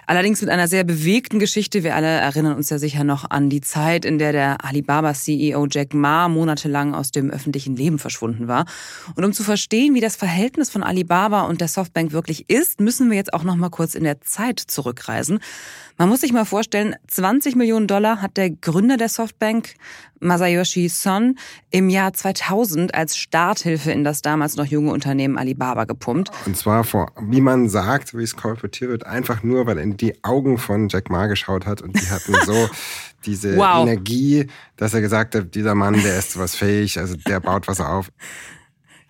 Allerdings 0.09 0.39
mit 0.39 0.49
einer 0.49 0.69
sehr 0.69 0.85
bewegten 0.85 1.37
Geschichte. 1.37 1.83
Wir 1.83 1.93
alle 1.93 2.07
erinnern 2.07 2.55
uns 2.55 2.69
ja 2.69 2.79
sicher 2.79 3.03
noch 3.03 3.29
an 3.29 3.49
die 3.49 3.59
Zeit, 3.59 4.05
in 4.05 4.17
der 4.17 4.31
der 4.31 4.63
Alibaba-CEO 4.63 5.67
Jack 5.69 5.93
Ma 5.93 6.29
monatelang 6.29 6.95
aus 6.95 7.11
dem 7.11 7.29
öffentlichen 7.29 7.75
Leben 7.75 7.99
verschwunden 7.99 8.47
war. 8.47 8.65
Und 9.15 9.25
um 9.25 9.33
zu 9.33 9.43
verstehen, 9.43 9.95
wie 9.95 9.99
das 9.99 10.15
Verhältnis 10.15 10.69
von 10.69 10.81
Alibaba 10.81 11.41
und 11.41 11.59
der 11.59 11.67
Softbank 11.67 12.13
wirklich 12.13 12.49
ist, 12.49 12.79
müssen 12.79 13.09
wir 13.09 13.17
jetzt 13.17 13.33
auch 13.33 13.43
noch 13.43 13.57
mal 13.57 13.69
kurz 13.69 13.95
in 13.95 14.05
der 14.05 14.21
Zeit 14.21 14.61
zurückreisen. 14.61 15.39
Man 15.97 16.07
muss 16.07 16.21
sich 16.21 16.31
mal 16.31 16.45
vorstellen, 16.45 16.95
20 17.07 17.55
Millionen 17.55 17.87
Dollar 17.87 18.21
hat 18.21 18.37
der 18.37 18.51
Gründer 18.51 18.97
der 18.97 19.09
Softbank, 19.09 19.73
Masayoshi 20.19 20.89
Son, 20.89 21.37
im 21.71 21.89
Jahr 21.89 22.13
2000 22.13 22.93
als 22.93 23.17
Starthilfe 23.17 23.91
in 23.91 24.03
das 24.03 24.21
damals 24.21 24.55
noch 24.55 24.65
junge 24.65 24.91
Unternehmen 24.91 25.37
Alibaba 25.37 25.85
gepumpt. 25.85 26.31
Und 26.45 26.55
zwar 26.55 26.83
vor, 26.83 27.11
wie 27.19 27.41
man 27.41 27.67
sagt, 27.67 28.15
wie 28.15 28.23
es 28.23 28.35
kolportiert 28.35 28.91
wird, 28.91 29.05
einfach 29.05 29.43
nur, 29.43 29.65
weil 29.65 29.77
er 29.77 29.83
in 30.01 30.07
die 30.07 30.23
Augen 30.23 30.57
von 30.57 30.89
Jack 30.89 31.09
Ma 31.09 31.27
geschaut 31.27 31.65
hat 31.65 31.81
und 31.81 31.99
die 31.99 32.09
hatten 32.09 32.33
so 32.45 32.69
diese 33.25 33.57
wow. 33.57 33.87
Energie, 33.87 34.47
dass 34.77 34.93
er 34.93 35.01
gesagt 35.01 35.35
hat, 35.35 35.55
dieser 35.55 35.75
Mann, 35.75 36.01
der 36.01 36.17
ist 36.17 36.37
was 36.37 36.55
fähig, 36.55 36.99
also 36.99 37.15
der 37.15 37.39
baut 37.39 37.67
was 37.67 37.81
auf. 37.81 38.09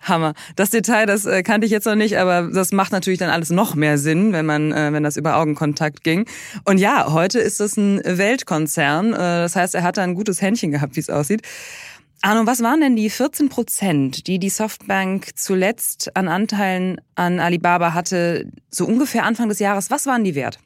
Hammer. 0.00 0.34
Das 0.56 0.70
Detail, 0.70 1.06
das 1.06 1.26
äh, 1.26 1.42
kannte 1.42 1.66
ich 1.66 1.72
jetzt 1.72 1.84
noch 1.84 1.96
nicht, 1.96 2.18
aber 2.18 2.50
das 2.52 2.72
macht 2.72 2.92
natürlich 2.92 3.18
dann 3.18 3.30
alles 3.30 3.50
noch 3.50 3.74
mehr 3.74 3.98
Sinn, 3.98 4.32
wenn 4.32 4.46
man, 4.46 4.72
äh, 4.72 4.92
wenn 4.92 5.02
das 5.02 5.16
über 5.16 5.36
Augenkontakt 5.36 6.04
ging. 6.04 6.24
Und 6.64 6.78
ja, 6.78 7.12
heute 7.12 7.40
ist 7.40 7.60
es 7.60 7.76
ein 7.76 8.00
Weltkonzern. 8.04 9.12
Äh, 9.12 9.16
das 9.16 9.56
heißt, 9.56 9.74
er 9.74 9.82
hat 9.82 9.96
da 9.96 10.02
ein 10.02 10.14
gutes 10.14 10.40
Händchen 10.40 10.70
gehabt, 10.70 10.96
wie 10.96 11.00
es 11.00 11.10
aussieht. 11.10 11.42
Arno, 12.22 12.46
was 12.46 12.62
waren 12.62 12.80
denn 12.80 12.96
die 12.96 13.10
14 13.10 13.48
Prozent, 13.48 14.26
die 14.26 14.38
die 14.38 14.50
Softbank 14.50 15.36
zuletzt 15.36 16.16
an 16.16 16.28
Anteilen 16.28 17.00
an 17.14 17.38
Alibaba 17.38 17.92
hatte, 17.92 18.50
so 18.70 18.86
ungefähr 18.86 19.24
Anfang 19.24 19.48
des 19.48 19.58
Jahres? 19.60 19.90
Was 19.90 20.06
waren 20.06 20.24
die 20.24 20.34
wert? 20.34 20.58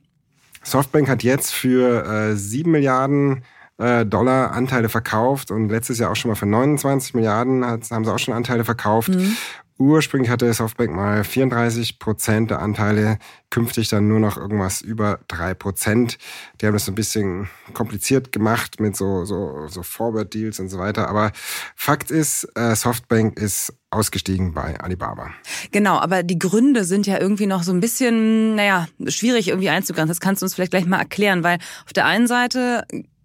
Softbank 0.63 1.09
hat 1.09 1.23
jetzt 1.23 1.53
für 1.53 2.05
äh, 2.07 2.37
7 2.37 2.71
Milliarden 2.71 3.45
äh, 3.79 4.07
Dollar 4.07 4.53
Anteile 4.53 4.89
verkauft 4.89 5.51
und 5.51 5.69
letztes 5.69 5.99
Jahr 5.99 6.11
auch 6.11 6.17
schon 6.17 6.31
mal 6.31 6.35
für 6.35 6.47
29 6.47 7.15
Milliarden 7.15 7.65
hat, 7.65 7.91
haben 7.91 8.05
sie 8.05 8.13
auch 8.13 8.19
schon 8.19 8.35
Anteile 8.35 8.65
verkauft. 8.65 9.11
Mhm. 9.11 9.37
Ursprünglich 9.79 10.31
hatte 10.31 10.53
Softbank 10.53 10.95
mal 10.95 11.25
34 11.25 11.99
Prozent 11.99 12.51
der 12.51 12.61
Anteile, 12.61 13.19
künftig 13.51 13.89
dann 13.89 14.07
nur 14.07 14.21
noch 14.21 14.37
irgendwas 14.37 14.81
über 14.81 15.19
drei 15.27 15.55
Prozent. 15.55 16.19
Die 16.61 16.67
haben 16.67 16.75
das 16.75 16.87
ein 16.89 16.95
bisschen 16.95 17.49
kompliziert 17.73 18.31
gemacht 18.31 18.79
mit 18.79 18.97
so, 18.97 19.25
so, 19.25 19.67
so 19.69 19.83
Forward-Deals 19.83 20.61
und 20.61 20.69
so 20.69 20.79
weiter. 20.79 21.09
Aber 21.09 21.33
Fakt 21.75 22.13
ist, 22.13 22.45
äh, 22.55 22.77
Softbank 22.77 23.37
ist 23.41 23.75
ausgestiegen 23.91 24.55
bei 24.55 24.79
Alibaba. 24.79 25.31
Genau, 25.73 25.99
aber 25.99 26.23
die 26.23 26.39
Gründe 26.39 26.85
sind 26.85 27.07
ja 27.07 27.19
irgendwie 27.19 27.47
noch 27.47 27.65
so 27.65 27.73
ein 27.73 27.81
bisschen, 27.81 28.55
naja, 28.55 28.87
schwierig 29.09 29.49
irgendwie 29.49 29.71
einzugrenzen. 29.71 30.11
Das 30.11 30.21
kannst 30.21 30.43
du 30.43 30.47
uns 30.47 30.55
vielleicht 30.55 30.71
gleich 30.71 30.87
mal 30.87 30.99
erklären, 30.99 31.43
weil 31.43 31.59
auf 31.87 31.93
der 31.93 32.07
einen 32.07 32.29
Seite 32.29 32.85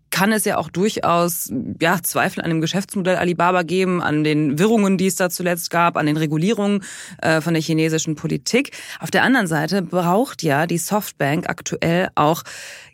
kann 0.10 0.32
es 0.32 0.46
ja 0.46 0.58
auch 0.58 0.70
durchaus 0.70 1.52
ja, 1.82 2.02
Zweifel 2.02 2.42
an 2.44 2.50
dem 2.50 2.62
Geschäftsmodell 2.62 3.18
Alibaba 3.18 3.64
geben, 3.64 4.02
an 4.02 4.24
den 4.24 4.60
Wirrungen, 4.60 4.98
die 4.98 5.08
es 5.08 5.16
da 5.16 5.30
zuletzt 5.30 5.70
gab, 5.70 5.98
an 5.98 6.06
den 6.06 6.18
Regulierungen 6.18 6.84
äh, 7.22 7.42
von 7.42 7.54
der 7.54 7.64
chinesischen 7.64 8.16
Politik. 8.16 8.72
Auf 9.00 9.12
der 9.12 9.24
anderen 9.24 9.48
Seite 9.48 9.82
braucht 9.82 10.44
ja 10.44 10.68
die 10.68 10.78
Softbank 10.78 11.50
aktuell 11.50 12.10
auch 12.16 12.44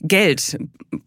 Geld, 0.01 0.57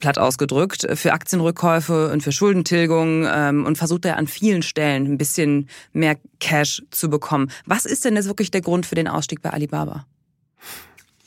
platt 0.00 0.18
ausgedrückt, 0.18 0.86
für 0.94 1.12
Aktienrückkäufe 1.12 2.10
und 2.10 2.22
für 2.22 2.32
Schuldentilgung 2.32 3.26
ähm, 3.28 3.66
und 3.66 3.78
versucht 3.78 4.04
ja 4.04 4.14
an 4.14 4.26
vielen 4.26 4.62
Stellen 4.62 5.06
ein 5.06 5.18
bisschen 5.18 5.68
mehr 5.92 6.16
Cash 6.40 6.82
zu 6.90 7.10
bekommen. 7.10 7.50
Was 7.66 7.84
ist 7.84 8.04
denn 8.04 8.16
jetzt 8.16 8.26
wirklich 8.26 8.50
der 8.50 8.60
Grund 8.60 8.86
für 8.86 8.94
den 8.94 9.08
Ausstieg 9.08 9.42
bei 9.42 9.50
Alibaba? 9.50 10.06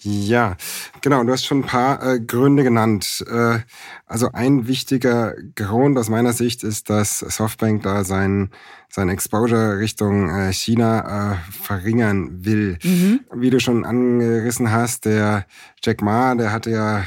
Ja, 0.02 0.56
genau. 1.02 1.24
Du 1.24 1.32
hast 1.32 1.46
schon 1.46 1.60
ein 1.60 1.66
paar 1.66 2.02
äh, 2.04 2.20
Gründe 2.20 2.64
genannt. 2.64 3.26
Äh, 3.30 3.60
also 4.06 4.32
ein 4.32 4.68
wichtiger 4.68 5.34
Grund 5.56 5.98
aus 5.98 6.10
meiner 6.10 6.34
Sicht 6.34 6.64
ist, 6.64 6.90
dass 6.90 7.20
Softbank 7.20 7.84
da 7.84 8.04
sein 8.04 8.50
sein 8.92 9.10
Exposure 9.10 9.78
Richtung 9.78 10.30
äh, 10.30 10.52
China 10.52 11.34
äh, 11.34 11.36
verringern 11.52 12.44
will. 12.44 12.80
Mhm. 12.84 13.20
Wie 13.36 13.52
du 13.52 13.60
schon 13.60 13.86
angerissen 13.86 14.72
hast, 14.72 15.06
der 15.06 15.46
Jack 15.84 16.02
Ma, 16.02 16.34
der 16.34 16.52
hatte 16.52 16.72
ja 16.72 17.04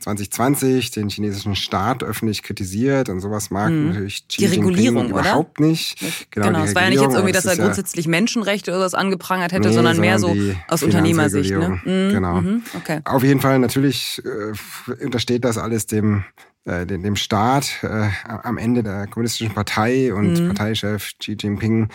2020 0.00 0.88
äh, 0.88 1.00
den 1.00 1.08
chinesischen 1.08 1.56
Staat 1.56 2.02
öffentlich 2.02 2.42
kritisiert 2.42 3.08
und 3.08 3.20
sowas 3.20 3.50
mag 3.50 3.70
mhm. 3.70 3.88
natürlich 3.88 4.28
Xi 4.28 4.36
die 4.40 4.46
Regulierung 4.46 5.04
Jinping 5.04 5.18
überhaupt 5.18 5.58
nicht. 5.58 5.98
Genau, 6.30 6.48
genau 6.48 6.64
es 6.64 6.74
war 6.74 6.82
ja 6.82 6.90
nicht 6.90 7.00
jetzt 7.00 7.14
irgendwie, 7.14 7.32
dass 7.32 7.46
er 7.46 7.56
grundsätzlich 7.56 8.06
Menschenrechte 8.06 8.70
oder 8.70 8.80
was 8.80 8.94
angeprangert 8.94 9.52
hätte, 9.52 9.68
nee, 9.68 9.74
sondern 9.74 9.98
mehr 9.98 10.18
so 10.18 10.36
aus 10.68 10.82
Unternehmersicht. 10.82 11.50
Ne? 11.50 11.80
Mhm. 11.82 12.12
Genau. 12.12 12.31
Mhm. 12.40 12.62
Okay. 12.76 13.00
Auf 13.04 13.22
jeden 13.22 13.40
Fall 13.40 13.58
natürlich 13.58 14.22
äh, 14.24 15.04
untersteht 15.04 15.44
das 15.44 15.58
alles 15.58 15.86
dem 15.86 16.24
äh, 16.64 16.86
dem 16.86 17.16
Staat 17.16 17.82
äh, 17.82 18.08
am 18.24 18.56
Ende 18.56 18.82
der 18.84 19.08
kommunistischen 19.08 19.52
Partei 19.52 20.14
und 20.14 20.34
mhm. 20.34 20.46
Parteichef 20.48 21.12
Xi 21.18 21.36
Jinping 21.38 21.88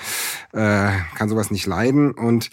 äh, 0.51 0.89
kann 1.15 1.29
sowas 1.29 1.51
nicht 1.51 1.65
leiden. 1.65 2.11
Und 2.11 2.49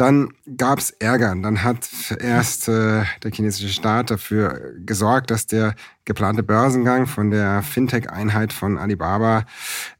dann 0.00 0.30
gab 0.56 0.78
es 0.78 0.90
Ärger. 0.92 1.36
Dann 1.36 1.62
hat 1.62 1.88
erst 2.20 2.68
äh, 2.68 3.02
der 3.22 3.30
chinesische 3.32 3.68
Staat 3.68 4.10
dafür 4.10 4.72
gesorgt, 4.86 5.30
dass 5.30 5.46
der 5.46 5.74
geplante 6.06 6.42
Börsengang 6.42 7.06
von 7.06 7.30
der 7.30 7.62
Fintech-Einheit 7.62 8.54
von 8.54 8.78
Alibaba 8.78 9.44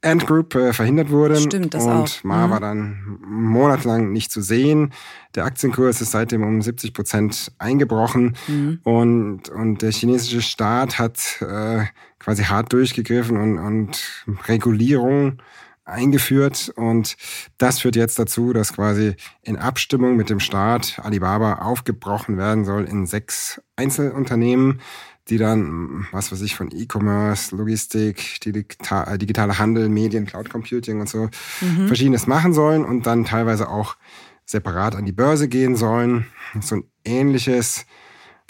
Ant 0.02 0.26
Group 0.26 0.54
äh, 0.54 0.72
verhindert 0.72 1.10
wurde. 1.10 1.36
Stimmt, 1.36 1.74
das 1.74 1.84
und 1.84 1.92
auch. 1.92 2.24
Ma 2.24 2.46
mhm. 2.46 2.50
war 2.50 2.60
dann 2.60 3.18
monatelang 3.22 4.10
nicht 4.10 4.32
zu 4.32 4.40
sehen. 4.40 4.94
Der 5.34 5.44
Aktienkurs 5.44 6.00
ist 6.00 6.12
seitdem 6.12 6.42
um 6.44 6.62
70 6.62 6.94
Prozent 6.94 7.52
eingebrochen. 7.58 8.36
Mhm. 8.48 8.80
Und, 8.82 9.50
und 9.50 9.82
der 9.82 9.92
chinesische 9.92 10.40
Staat 10.40 10.98
hat 10.98 11.20
äh, 11.42 11.84
quasi 12.18 12.44
hart 12.44 12.72
durchgegriffen 12.72 13.36
und, 13.36 13.58
und 13.58 14.24
Regulierung 14.48 15.42
eingeführt 15.90 16.72
und 16.76 17.16
das 17.58 17.80
führt 17.80 17.96
jetzt 17.96 18.18
dazu, 18.18 18.52
dass 18.52 18.72
quasi 18.72 19.14
in 19.42 19.56
Abstimmung 19.56 20.16
mit 20.16 20.30
dem 20.30 20.40
Staat 20.40 21.00
Alibaba 21.02 21.54
aufgebrochen 21.62 22.36
werden 22.36 22.64
soll 22.64 22.84
in 22.84 23.06
sechs 23.06 23.60
Einzelunternehmen, 23.76 24.80
die 25.28 25.38
dann, 25.38 26.06
was 26.12 26.32
weiß 26.32 26.40
ich, 26.42 26.56
von 26.56 26.70
E-Commerce, 26.72 27.54
Logistik, 27.54 28.44
äh, 28.44 29.18
digitaler 29.18 29.58
Handel, 29.58 29.88
Medien, 29.88 30.26
Cloud 30.26 30.50
Computing 30.50 31.00
und 31.00 31.08
so 31.08 31.28
mhm. 31.60 31.86
verschiedenes 31.86 32.26
machen 32.26 32.52
sollen 32.52 32.84
und 32.84 33.06
dann 33.06 33.24
teilweise 33.24 33.68
auch 33.68 33.96
separat 34.44 34.96
an 34.96 35.06
die 35.06 35.12
Börse 35.12 35.48
gehen 35.48 35.76
sollen. 35.76 36.26
So 36.60 36.76
ein 36.76 36.84
ähnliches 37.04 37.86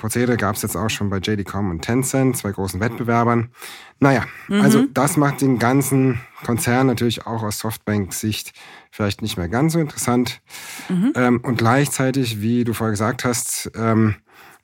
Prozedere 0.01 0.37
gab 0.37 0.57
es 0.57 0.63
jetzt 0.63 0.77
auch 0.77 0.89
schon 0.89 1.11
bei 1.11 1.19
JD.com 1.19 1.71
und 1.71 1.83
Tencent, 1.83 2.37
zwei 2.37 2.51
großen 2.53 2.81
Wettbewerbern. 2.81 3.51
Naja, 3.99 4.25
mhm. 4.49 4.63
also 4.63 4.87
das 4.87 5.17
macht 5.17 5.43
den 5.43 5.59
ganzen 5.59 6.21
Konzern 6.45 6.87
natürlich 6.87 7.27
auch 7.27 7.43
aus 7.43 7.59
Softbank-Sicht 7.59 8.53
vielleicht 8.91 9.23
nicht 9.23 9.37
mehr 9.37 9.49
ganz 9.49 9.75
so 9.75 9.79
interessant. 9.79 10.41
Mhm. 10.89 11.13
Ähm, 11.15 11.41
und 11.43 11.59
gleichzeitig, 11.59 12.41
wie 12.41 12.65
du 12.65 12.73
vorher 12.73 12.93
gesagt 12.93 13.25
hast, 13.25 13.71
ähm, 13.77 14.17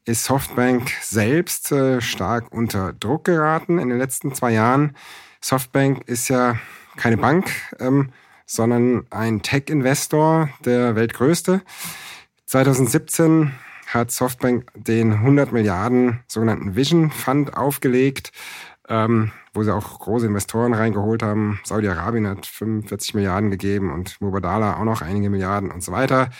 ist 0.06 0.24
Softbank 0.24 0.90
selbst 1.02 1.70
äh, 1.70 2.00
stark 2.00 2.52
unter 2.52 2.92
Druck 2.92 3.24
geraten 3.24 3.78
in 3.78 3.88
den 3.88 3.98
letzten 3.98 4.34
zwei 4.34 4.52
Jahren. 4.52 4.96
Softbank 5.40 6.08
ist 6.08 6.28
ja 6.28 6.56
keine 6.96 7.18
Bank, 7.18 7.50
ähm, 7.78 8.10
sondern 8.46 9.06
ein 9.10 9.42
Tech-Investor, 9.42 10.48
der 10.64 10.94
weltgrößte. 10.94 11.60
2017 12.46 13.52
hat 13.86 14.10
Softbank 14.10 14.70
den 14.74 15.12
100 15.12 15.52
Milliarden 15.52 16.20
sogenannten 16.26 16.76
Vision 16.76 17.10
Fund 17.10 17.56
aufgelegt, 17.56 18.32
ähm, 18.88 19.32
wo 19.52 19.62
sie 19.62 19.74
auch 19.74 19.98
große 19.98 20.26
Investoren 20.26 20.74
reingeholt 20.74 21.22
haben. 21.22 21.60
Saudi-Arabien 21.64 22.28
hat 22.28 22.46
45 22.46 23.14
Milliarden 23.14 23.50
gegeben 23.50 23.92
und 23.92 24.20
Mubadala 24.20 24.76
auch 24.76 24.84
noch 24.84 25.02
einige 25.02 25.30
Milliarden 25.30 25.70
und 25.70 25.82
so 25.82 25.92
weiter. 25.92 26.30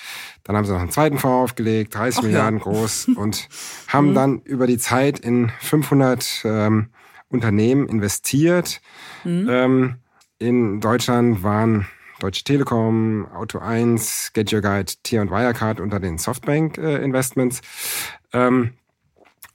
Dann 0.45 0.57
haben 0.57 0.65
sie 0.65 0.73
noch 0.73 0.81
einen 0.81 0.91
zweiten 0.91 1.19
Fonds 1.19 1.51
aufgelegt, 1.51 1.95
30 1.95 2.19
Ach 2.19 2.23
Milliarden 2.25 2.59
ja. 2.59 2.65
groß 2.65 3.09
und 3.17 3.49
haben 3.89 4.11
mhm. 4.11 4.15
dann 4.15 4.41
über 4.41 4.67
die 4.67 4.79
Zeit 4.79 5.19
in 5.19 5.51
500 5.61 6.43
ähm, 6.45 6.91
Unternehmen 7.29 7.89
investiert. 7.89 8.81
Mhm. 9.25 9.47
Ähm, 9.49 9.95
in 10.39 10.81
Deutschland 10.81 11.43
waren 11.43 11.87
Deutsche 12.21 12.45
Telekom, 12.45 13.27
Auto 13.35 13.59
1, 13.59 14.33
Get 14.33 14.53
Your 14.53 14.63
Guide, 14.63 14.93
Tier 15.03 15.21
und 15.21 15.31
Wirecard 15.31 15.81
unter 15.81 16.01
den 16.01 16.19
Softbank 16.19 16.79
äh, 16.79 16.97
Investments. 17.05 17.61
Ähm, 18.33 18.73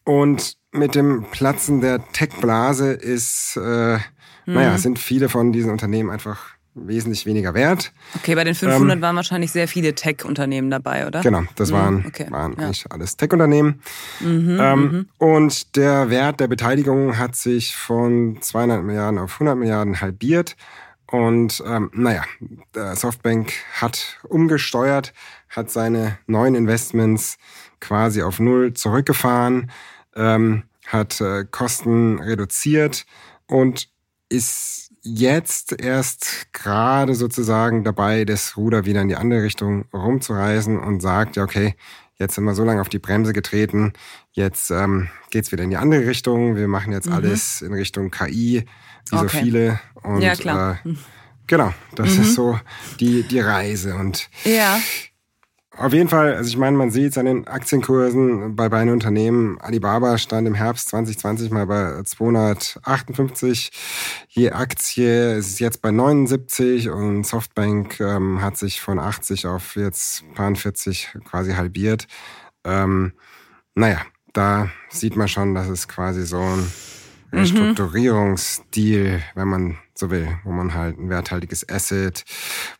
und 0.03 0.57
mit 0.71 0.95
dem 0.95 1.25
Platzen 1.31 1.81
der 1.81 2.05
Tech-Blase 2.11 2.91
ist, 2.91 3.57
äh, 3.57 3.95
mhm. 3.97 3.99
naja, 4.45 4.77
sind 4.77 4.99
viele 4.99 5.29
von 5.29 5.51
diesen 5.51 5.71
Unternehmen 5.71 6.09
einfach 6.09 6.55
wesentlich 6.73 7.25
weniger 7.25 7.53
wert. 7.53 7.91
Okay, 8.15 8.35
bei 8.35 8.45
den 8.45 8.55
500 8.55 8.95
ähm, 8.95 9.01
waren 9.01 9.15
wahrscheinlich 9.15 9.51
sehr 9.51 9.67
viele 9.67 9.93
Tech-Unternehmen 9.93 10.69
dabei, 10.69 11.05
oder? 11.05 11.21
Genau, 11.21 11.43
das 11.55 11.71
mhm, 11.71 11.75
waren, 11.75 12.05
okay, 12.07 12.27
waren 12.29 12.53
ja. 12.57 12.65
eigentlich 12.65 12.85
alles 12.89 13.17
Tech-Unternehmen. 13.17 13.81
Mhm, 14.21 14.57
ähm, 14.59 14.79
mhm. 14.79 15.07
und 15.17 15.75
der 15.75 16.09
Wert 16.09 16.39
der 16.39 16.47
Beteiligung 16.47 17.17
hat 17.17 17.35
sich 17.35 17.75
von 17.75 18.37
200 18.39 18.83
Milliarden 18.83 19.19
auf 19.19 19.33
100 19.33 19.57
Milliarden 19.57 19.99
halbiert. 19.99 20.55
Und 21.11 21.61
ähm, 21.67 21.91
naja, 21.93 22.23
Softbank 22.95 23.51
hat 23.73 24.17
umgesteuert, 24.29 25.13
hat 25.49 25.69
seine 25.69 26.17
neuen 26.25 26.55
Investments 26.55 27.37
quasi 27.81 28.21
auf 28.21 28.39
Null 28.39 28.73
zurückgefahren, 28.73 29.71
ähm, 30.15 30.63
hat 30.87 31.19
äh, 31.19 31.45
Kosten 31.51 32.19
reduziert 32.19 33.05
und 33.45 33.89
ist 34.29 34.91
jetzt 35.01 35.81
erst 35.81 36.53
gerade 36.53 37.13
sozusagen 37.13 37.83
dabei, 37.83 38.23
das 38.23 38.55
Ruder 38.55 38.85
wieder 38.85 39.01
in 39.01 39.09
die 39.09 39.15
andere 39.17 39.43
Richtung 39.43 39.85
rumzureißen 39.93 40.79
und 40.79 41.01
sagt, 41.01 41.35
ja, 41.35 41.43
okay, 41.43 41.75
jetzt 42.15 42.35
sind 42.35 42.45
wir 42.45 42.55
so 42.55 42.63
lange 42.63 42.79
auf 42.79 42.89
die 42.89 42.99
Bremse 42.99 43.33
getreten, 43.33 43.91
jetzt 44.31 44.71
ähm, 44.71 45.09
geht's 45.31 45.51
wieder 45.51 45.63
in 45.63 45.71
die 45.71 45.77
andere 45.77 46.05
Richtung, 46.05 46.55
wir 46.55 46.69
machen 46.69 46.93
jetzt 46.93 47.07
mhm. 47.07 47.13
alles 47.13 47.61
in 47.61 47.73
Richtung 47.73 48.11
KI, 48.11 48.65
wie 49.09 49.15
okay. 49.15 49.27
so 49.27 49.43
viele. 49.43 49.79
Und, 50.03 50.21
ja, 50.21 50.35
klar. 50.35 50.79
Äh, 50.85 50.95
Genau, 51.51 51.73
das 51.95 52.15
mhm. 52.15 52.21
ist 52.21 52.35
so 52.35 52.57
die, 53.01 53.23
die 53.23 53.41
Reise. 53.41 53.95
Und 53.95 54.29
ja. 54.45 54.79
Auf 55.75 55.91
jeden 55.91 56.07
Fall, 56.07 56.35
also 56.35 56.47
ich 56.47 56.55
meine, 56.55 56.77
man 56.77 56.91
sieht 56.91 57.11
es 57.11 57.17
an 57.17 57.25
den 57.25 57.45
Aktienkursen 57.45 58.55
bei 58.55 58.69
beiden 58.69 58.93
Unternehmen. 58.93 59.59
Alibaba 59.59 60.17
stand 60.17 60.47
im 60.47 60.53
Herbst 60.53 60.87
2020 60.87 61.51
mal 61.51 61.67
bei 61.67 62.01
258 62.03 63.69
je 64.29 64.51
Aktie. 64.51 65.33
Es 65.33 65.47
ist 65.47 65.59
jetzt 65.59 65.81
bei 65.81 65.91
79 65.91 66.89
und 66.89 67.25
Softbank 67.25 67.99
ähm, 67.99 68.41
hat 68.41 68.55
sich 68.55 68.79
von 68.79 68.97
80 68.97 69.47
auf 69.47 69.75
jetzt 69.75 70.23
paar 70.35 70.55
40 70.55 71.09
quasi 71.29 71.51
halbiert. 71.51 72.07
Ähm, 72.63 73.11
naja, 73.75 73.99
da 74.31 74.69
sieht 74.89 75.17
man 75.17 75.27
schon, 75.27 75.53
dass 75.53 75.67
es 75.67 75.89
quasi 75.89 76.25
so 76.25 76.39
ein 76.39 76.65
mhm. 77.31 77.39
Restrukturierungsdeal, 77.39 79.21
wenn 79.35 79.47
man 79.47 79.77
so 79.93 80.09
will, 80.09 80.27
wo 80.43 80.51
man 80.51 80.73
halt 80.73 80.97
ein 80.99 81.09
werthaltiges 81.09 81.67
Asset, 81.69 82.23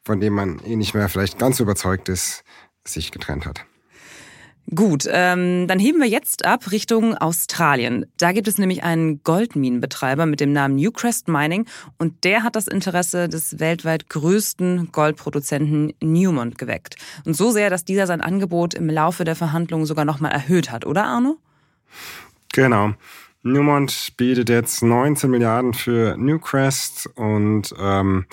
von 0.03 0.20
dem 0.20 0.34
man 0.34 0.60
eh 0.65 0.75
nicht 0.75 0.93
mehr 0.93 1.10
vielleicht 1.10 1.39
ganz 1.39 1.60
überzeugt 1.60 2.10
ist, 2.10 2.43
sich 2.86 3.12
getrennt 3.12 3.46
hat. 3.46 3.65
Gut, 4.74 5.05
ähm, 5.12 5.67
dann 5.67 5.79
heben 5.79 6.00
wir 6.00 6.08
jetzt 6.08 6.46
ab 6.46 6.72
Richtung 6.72 7.17
Australien. 7.17 8.05
Da 8.17 8.31
gibt 8.31 8.48
es 8.48 8.58
nämlich 8.58 8.84
einen 8.84 9.22
Goldminenbetreiber 9.24 10.25
mit 10.25 10.39
dem 10.39 10.53
Namen 10.53 10.75
Newcrest 10.75 11.27
Mining 11.27 11.65
und 11.98 12.24
der 12.24 12.43
hat 12.43 12.55
das 12.55 12.67
Interesse 12.67 13.27
des 13.27 13.60
weltweit 13.60 14.08
größten 14.08 14.91
Goldproduzenten 14.91 15.93
Newmont 16.01 16.58
geweckt. 16.58 16.96
Und 17.25 17.36
so 17.36 17.51
sehr, 17.51 17.70
dass 17.70 17.84
dieser 17.84 18.08
sein 18.08 18.22
Angebot 18.22 18.74
im 18.74 18.89
Laufe 18.89 19.25
der 19.25 19.36
Verhandlungen 19.36 19.86
sogar 19.86 20.05
nochmal 20.05 20.31
erhöht 20.31 20.72
hat, 20.72 20.86
oder 20.86 21.03
Arno? 21.03 21.38
Genau. 22.53 22.93
Newmont 23.43 24.13
bietet 24.17 24.50
jetzt 24.50 24.83
19 24.83 25.29
Milliarden 25.29 25.74
für 25.74 26.15
Newcrest 26.17 27.10
und 27.15 27.74
ähm, 27.79 28.25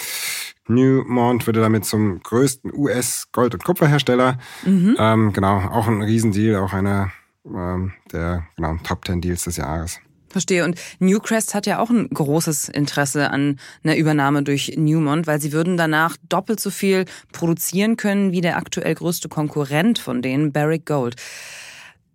Newmont 0.67 1.47
würde 1.47 1.61
damit 1.61 1.85
zum 1.85 2.21
größten 2.21 2.73
US-Gold- 2.75 3.55
und 3.55 3.65
Kupferhersteller. 3.65 4.39
Mhm. 4.65 4.97
Ähm, 4.99 5.33
genau, 5.33 5.59
auch 5.59 5.89
ein 5.89 6.03
Riesendeal, 6.03 6.63
auch 6.63 6.73
einer 6.73 7.11
ähm, 7.47 7.93
der 8.13 8.47
genau, 8.57 8.77
Top 8.85 9.07
10 9.07 9.21
Deals 9.21 9.45
des 9.45 9.57
Jahres. 9.57 9.99
Verstehe. 10.29 10.65
Und 10.65 10.79
Newcrest 10.99 11.55
hat 11.55 11.67
ja 11.67 11.79
auch 11.79 11.89
ein 11.89 12.09
großes 12.11 12.69
Interesse 12.69 13.31
an 13.31 13.59
einer 13.83 13.97
Übernahme 13.97 14.43
durch 14.43 14.75
Newmont, 14.77 15.27
weil 15.27 15.41
sie 15.41 15.53
würden 15.53 15.79
danach 15.79 16.17
doppelt 16.29 16.61
so 16.61 16.71
viel 16.71 17.07
produzieren 17.33 17.97
können 17.97 18.33
wie 18.33 18.43
der 18.43 18.59
aktuell 18.59 18.95
größte 18.95 19.31
Konkurrent 19.31 19.99
von 19.99 20.21
denen, 20.21 20.53
Barrick 20.53 20.85
Gold. 20.85 21.17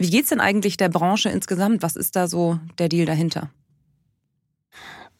Wie 0.03 0.09
geht's 0.09 0.27
denn 0.27 0.41
eigentlich 0.41 0.75
der 0.75 0.89
Branche 0.89 1.29
insgesamt? 1.29 1.81
Was 1.81 1.95
ist 1.95 2.17
da 2.17 2.27
so 2.27 2.59
der 2.77 2.89
Deal 2.89 3.05
dahinter? 3.05 3.49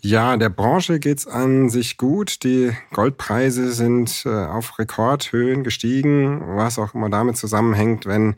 Ja, 0.02 0.36
der 0.36 0.50
Branche 0.50 1.00
geht's 1.00 1.25
an 1.25 1.70
sich 1.70 1.96
gut. 1.96 2.44
Die 2.44 2.74
Goldpreise 2.92 3.72
sind 3.72 4.24
äh, 4.25 4.30
auf 4.30 4.78
Rekordhöhen 4.78 5.63
gestiegen, 5.63 6.42
was 6.58 6.78
auch 6.80 6.94
immer 6.96 7.10
damit 7.10 7.38
zusammenhängt, 7.38 8.06
wenn 8.06 8.36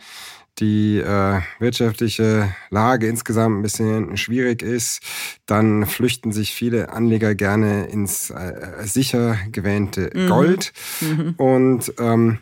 die 0.60 1.00
äh, 1.00 1.42
wirtschaftliche 1.58 2.54
Lage 2.70 3.08
insgesamt 3.08 3.58
ein 3.58 3.64
bisschen 3.64 4.16
schwierig 4.16 4.62
ist, 4.62 5.02
dann 5.48 5.88
flüchten 5.88 6.32
sich 6.32 6.54
viele 6.54 6.94
Anleger 6.94 7.34
gerne 7.34 7.88
ins 7.88 8.30
äh, 8.30 8.84
sicher 8.84 9.36
gewähnte 9.52 10.12
mhm. 10.14 10.28
Gold. 10.28 10.74
Mhm. 11.02 11.34
Und 11.38 11.92
ähm, 11.98 12.38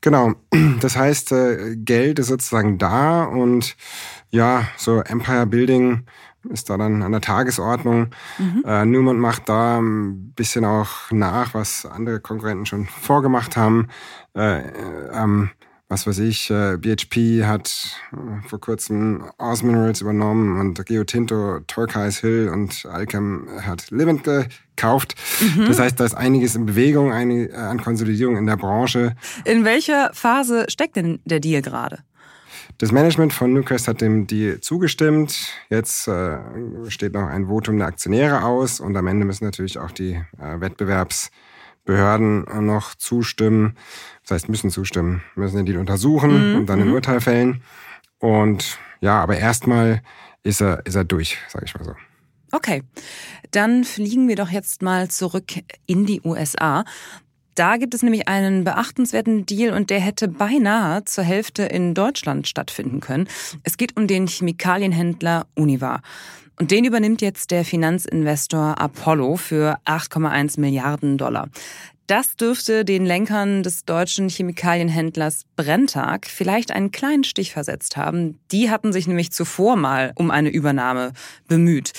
genau, 0.00 0.34
das 0.80 0.96
heißt, 0.96 1.32
äh, 1.32 1.76
Geld 1.76 2.18
ist 2.18 2.28
sozusagen 2.28 2.78
da 2.78 3.24
und 3.24 3.76
ja, 4.30 4.68
so 4.76 5.00
Empire 5.00 5.46
Building 5.46 6.06
ist 6.48 6.70
da 6.70 6.78
dann 6.78 7.02
an 7.02 7.12
der 7.12 7.20
Tagesordnung. 7.20 8.10
Mhm. 8.38 8.64
Äh, 8.66 8.84
Newmont 8.86 9.20
macht 9.20 9.48
da 9.48 9.78
ein 9.78 10.32
bisschen 10.32 10.64
auch 10.64 11.10
nach, 11.10 11.52
was 11.54 11.84
andere 11.84 12.20
Konkurrenten 12.20 12.66
schon 12.66 12.86
vorgemacht 12.86 13.56
haben. 13.56 13.88
Äh, 14.34 14.62
ähm, 15.12 15.50
was 15.90 16.06
weiß 16.06 16.20
ich, 16.20 16.50
äh, 16.50 16.76
BHP 16.76 17.44
hat 17.44 17.96
äh, 18.12 18.48
vor 18.48 18.60
kurzem 18.60 19.24
Oz 19.38 19.62
Minerals 19.62 20.00
übernommen 20.00 20.58
und 20.60 20.88
Rio 20.88 21.02
Tinto, 21.02 21.58
Turquoise 21.66 22.20
Hill 22.20 22.48
und 22.48 22.86
Alchem 22.86 23.48
hat 23.60 23.90
Livent 23.90 24.22
gekauft. 24.22 25.16
Mhm. 25.40 25.66
Das 25.66 25.80
heißt, 25.80 25.98
da 25.98 26.04
ist 26.04 26.14
einiges 26.14 26.54
in 26.54 26.64
Bewegung, 26.64 27.12
einige, 27.12 27.52
äh, 27.52 27.56
an 27.56 27.82
Konsolidierung 27.82 28.36
in 28.36 28.46
der 28.46 28.56
Branche. 28.56 29.16
In 29.44 29.64
welcher 29.64 30.10
Phase 30.14 30.66
steckt 30.68 30.94
denn 30.94 31.18
der 31.24 31.40
Deal 31.40 31.60
gerade? 31.60 31.98
Das 32.78 32.92
Management 32.92 33.32
von 33.32 33.52
Newcrest 33.52 33.88
hat 33.88 34.00
dem 34.00 34.28
Deal 34.28 34.60
zugestimmt. 34.60 35.36
Jetzt 35.70 36.06
äh, 36.06 36.38
steht 36.88 37.14
noch 37.14 37.26
ein 37.26 37.48
Votum 37.48 37.78
der 37.78 37.88
Aktionäre 37.88 38.44
aus 38.44 38.78
und 38.78 38.96
am 38.96 39.08
Ende 39.08 39.26
müssen 39.26 39.44
natürlich 39.44 39.78
auch 39.78 39.90
die 39.90 40.12
äh, 40.38 40.60
Wettbewerbsbehörden 41.90 42.66
noch 42.66 42.94
zustimmen. 42.94 43.76
Das 44.22 44.32
heißt, 44.32 44.48
müssen 44.48 44.70
zustimmen, 44.70 45.22
müssen 45.34 45.56
den 45.56 45.66
Deal 45.66 45.78
untersuchen 45.78 46.52
mhm. 46.52 46.58
und 46.58 46.66
dann 46.66 46.80
ein 46.80 46.88
mhm. 46.88 46.94
Urteil 46.94 47.20
fällen. 47.20 47.62
Und 48.18 48.78
ja, 49.00 49.20
aber 49.20 49.36
erstmal 49.36 50.02
ist 50.42 50.60
er, 50.60 50.84
ist 50.86 50.94
er 50.94 51.04
durch, 51.04 51.38
sage 51.48 51.64
ich 51.66 51.74
mal 51.74 51.84
so. 51.84 51.94
Okay, 52.52 52.82
dann 53.52 53.84
fliegen 53.84 54.28
wir 54.28 54.36
doch 54.36 54.50
jetzt 54.50 54.82
mal 54.82 55.08
zurück 55.08 55.52
in 55.86 56.06
die 56.06 56.20
USA. 56.24 56.84
Da 57.54 57.76
gibt 57.76 57.94
es 57.94 58.02
nämlich 58.02 58.26
einen 58.28 58.64
beachtenswerten 58.64 59.44
Deal 59.46 59.74
und 59.74 59.90
der 59.90 60.00
hätte 60.00 60.28
beinahe 60.28 61.04
zur 61.04 61.24
Hälfte 61.24 61.64
in 61.64 61.94
Deutschland 61.94 62.48
stattfinden 62.48 63.00
können. 63.00 63.28
Es 63.64 63.76
geht 63.76 63.96
um 63.96 64.06
den 64.06 64.26
Chemikalienhändler 64.26 65.46
Univar. 65.54 66.00
Und 66.60 66.70
den 66.70 66.84
übernimmt 66.84 67.22
jetzt 67.22 67.52
der 67.52 67.64
Finanzinvestor 67.64 68.78
Apollo 68.78 69.36
für 69.36 69.78
8,1 69.86 70.60
Milliarden 70.60 71.16
Dollar. 71.16 71.48
Das 72.06 72.36
dürfte 72.36 72.84
den 72.84 73.06
Lenkern 73.06 73.62
des 73.62 73.86
deutschen 73.86 74.28
Chemikalienhändlers 74.28 75.46
Brenntag 75.56 76.26
vielleicht 76.26 76.70
einen 76.70 76.90
kleinen 76.90 77.24
Stich 77.24 77.52
versetzt 77.52 77.96
haben. 77.96 78.38
Die 78.50 78.68
hatten 78.70 78.92
sich 78.92 79.06
nämlich 79.06 79.32
zuvor 79.32 79.76
mal 79.76 80.12
um 80.16 80.30
eine 80.30 80.50
Übernahme 80.50 81.14
bemüht. 81.48 81.92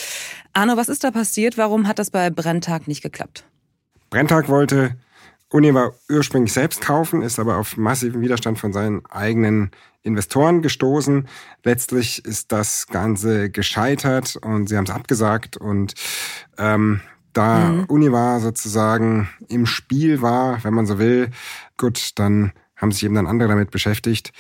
Arno, 0.54 0.78
was 0.78 0.90
ist 0.90 1.04
da 1.04 1.10
passiert? 1.10 1.58
Warum 1.58 1.88
hat 1.88 1.98
das 1.98 2.12
bei 2.12 2.30
Brenntag 2.30 2.88
nicht 2.88 3.02
geklappt? 3.02 3.46
Brenntag 4.12 4.48
wollte 4.48 4.96
Uni 5.52 5.74
war 5.74 5.94
ursprünglich 6.10 6.54
selbst 6.54 6.82
kaufen, 6.82 7.22
ist 7.22 7.40
aber 7.40 7.58
auf 7.58 7.76
massiven 7.76 8.22
Widerstand 8.22 8.58
von 8.58 8.72
seinen 8.72 9.06
eigenen 9.08 9.72
Investoren 10.02 10.62
gestoßen. 10.62 11.28
Letztlich 11.64 12.26
ist 12.26 12.52
das 12.52 12.88
Ganze 12.88 13.50
gescheitert 13.50 14.38
und 14.42 14.70
sie 14.70 14.78
haben 14.78 14.86
es 14.86 14.92
abgesagt 14.92 15.58
und 15.58 15.94
ähm, 16.58 17.02
da 17.34 17.70
mhm. 17.70 17.86
Univar 17.86 18.40
sozusagen 18.40 19.30
im 19.48 19.66
Spiel 19.66 20.22
war, 20.22 20.64
wenn 20.64 20.74
man 20.74 20.86
so 20.86 21.00
will, 21.00 21.30
gut, 21.78 22.12
dann 22.16 22.54
haben 22.76 22.92
sich 22.92 23.04
eben 23.04 23.16
dann 23.16 23.28
andere 23.28 23.50
damit 23.50 23.72
beschäftigt. 23.72 24.32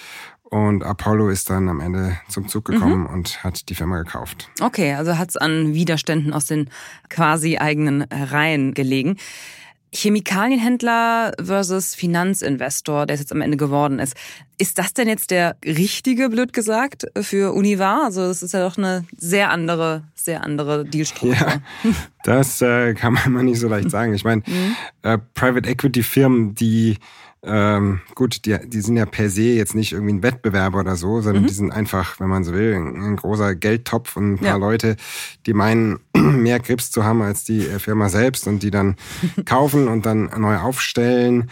Und 0.43 0.84
Apollo 0.84 1.30
ist 1.30 1.50
dann 1.50 1.69
am 1.69 1.80
Ende 1.80 2.17
zum 2.28 2.50
Zug 2.50 2.65
gekommen 2.65 3.02
mhm. 3.02 3.06
und 3.06 3.43
hat 3.43 3.69
die 3.69 3.76
Firma 3.76 4.00
gekauft. 4.00 4.50
Okay, 4.60 4.93
also 4.95 5.17
hat 5.17 5.30
es 5.30 5.38
an 5.38 5.74
Widerständen 5.74 6.34
aus 6.34 6.45
den 6.45 6.69
quasi 7.10 7.58
eigenen 7.58 8.02
Reihen 8.02 8.74
gelegen. 8.74 9.15
Chemikalienhändler 9.93 11.34
versus 11.41 11.95
Finanzinvestor, 11.95 13.06
der 13.06 13.15
es 13.15 13.19
jetzt 13.19 13.32
am 13.32 13.41
Ende 13.41 13.58
geworden 13.58 13.99
ist. 13.99 14.15
Ist 14.58 14.77
das 14.77 14.93
denn 14.93 15.08
jetzt 15.08 15.32
der 15.32 15.58
richtige, 15.65 16.30
blöd 16.30 16.54
gesagt, 16.54 17.08
für 17.19 17.54
Univar? 17.54 18.06
Also 18.06 18.21
es 18.21 18.41
ist 18.41 18.54
ja 18.54 18.63
doch 18.63 18.77
eine 18.77 19.06
sehr 19.17 19.49
andere, 19.49 20.04
sehr 20.15 20.43
andere 20.43 20.86
Dealstruktur. 20.86 21.36
Ja, 21.36 21.62
das 22.23 22.62
äh, 22.62 22.93
kann 22.93 23.13
man 23.13 23.32
mal 23.32 23.43
nicht 23.43 23.60
so 23.60 23.67
leicht 23.67 23.91
sagen. 23.91 24.13
Ich 24.13 24.23
meine, 24.23 24.43
mhm. 24.45 24.75
äh, 25.01 25.17
Private 25.34 25.69
Equity 25.69 26.04
Firmen, 26.04 26.56
die 26.56 26.97
ähm, 27.43 28.01
gut, 28.13 28.45
die, 28.45 28.58
die 28.67 28.82
sind 28.82 28.97
ja 28.97 29.06
per 29.06 29.30
se 29.30 29.41
jetzt 29.41 29.73
nicht 29.73 29.93
irgendwie 29.93 30.13
ein 30.13 30.23
Wettbewerber 30.23 30.80
oder 30.80 30.95
so, 30.95 31.21
sondern 31.21 31.43
mhm. 31.43 31.47
die 31.47 31.54
sind 31.54 31.71
einfach, 31.71 32.19
wenn 32.19 32.30
man 32.30 32.43
so 32.43 32.54
will, 32.54 32.75
ein, 32.75 33.15
großer 33.15 33.56
Geldtopf 33.56 34.15
und 34.15 34.34
ein 34.34 34.38
paar 34.38 34.47
ja. 34.47 34.56
Leute, 34.58 34.95
die 35.47 35.54
meinen, 35.54 35.99
mehr 36.15 36.60
Grips 36.60 36.91
zu 36.91 37.04
haben 37.04 37.21
als 37.23 37.43
die 37.43 37.65
äh, 37.65 37.80
Firma 37.80 38.10
selbst 38.10 38.47
und 38.47 38.62
die 38.62 38.69
dann 38.69 38.95
kaufen 39.45 39.88
und 39.88 40.06
dann 40.06 40.30
neu 40.38 40.58
aufstellen, 40.58 41.49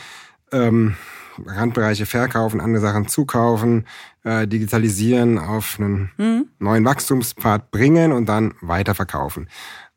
ähm, 0.51 0.95
Randbereiche 1.43 2.05
verkaufen, 2.05 2.61
andere 2.61 2.81
Sachen 2.81 3.07
zukaufen, 3.07 3.85
äh, 4.23 4.47
digitalisieren, 4.47 5.39
auf 5.39 5.79
einen 5.79 6.11
mhm. 6.17 6.47
neuen 6.59 6.85
Wachstumspfad 6.85 7.71
bringen 7.71 8.11
und 8.11 8.27
dann 8.27 8.53
weiterverkaufen. 8.61 9.47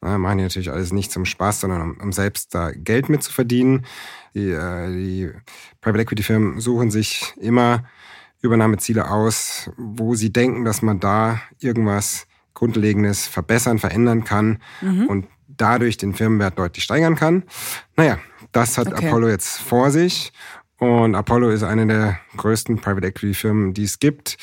Na, 0.03 0.19
machen 0.19 0.39
die 0.39 0.45
natürlich 0.45 0.71
alles 0.71 0.93
nicht 0.93 1.13
zum 1.13 1.25
Spaß, 1.25 1.61
sondern 1.61 1.81
um, 1.81 1.97
um 1.99 2.13
selbst 2.13 2.55
da 2.55 2.73
Geld 2.73 3.09
mitzuverdienen. 3.09 3.87
Die, 4.35 4.51
äh, 4.51 4.89
die 4.89 5.31
Private 5.81 6.03
Equity 6.03 6.25
Firmen 6.25 6.61
suchen 6.61 6.91
sich 6.91 7.33
immer 7.41 7.85
Übernahmeziele 8.43 9.09
aus, 9.09 9.71
wo 9.77 10.17
sie 10.17 10.33
denken, 10.33 10.65
dass 10.65 10.83
man 10.83 10.99
da 10.99 11.41
irgendwas 11.61 12.27
Grundlegendes 12.55 13.29
verbessern, 13.29 13.79
verändern 13.79 14.25
kann 14.25 14.59
mhm. 14.81 15.07
und 15.07 15.27
dadurch 15.47 15.97
den 15.99 16.15
Firmenwert 16.15 16.59
deutlich 16.59 16.83
steigern 16.83 17.15
kann. 17.15 17.45
Naja, 17.97 18.19
das 18.51 18.79
hat 18.79 18.89
okay. 18.89 19.07
Apollo 19.07 19.29
jetzt 19.29 19.59
vor 19.59 19.93
sich. 19.93 20.33
Und 20.79 21.15
Apollo 21.15 21.51
ist 21.51 21.63
eine 21.63 21.87
der 21.87 22.19
größten 22.37 22.81
Private 22.81 23.07
Equity 23.07 23.35
Firmen, 23.35 23.73
die 23.73 23.85
es 23.85 24.01
gibt. 24.01 24.37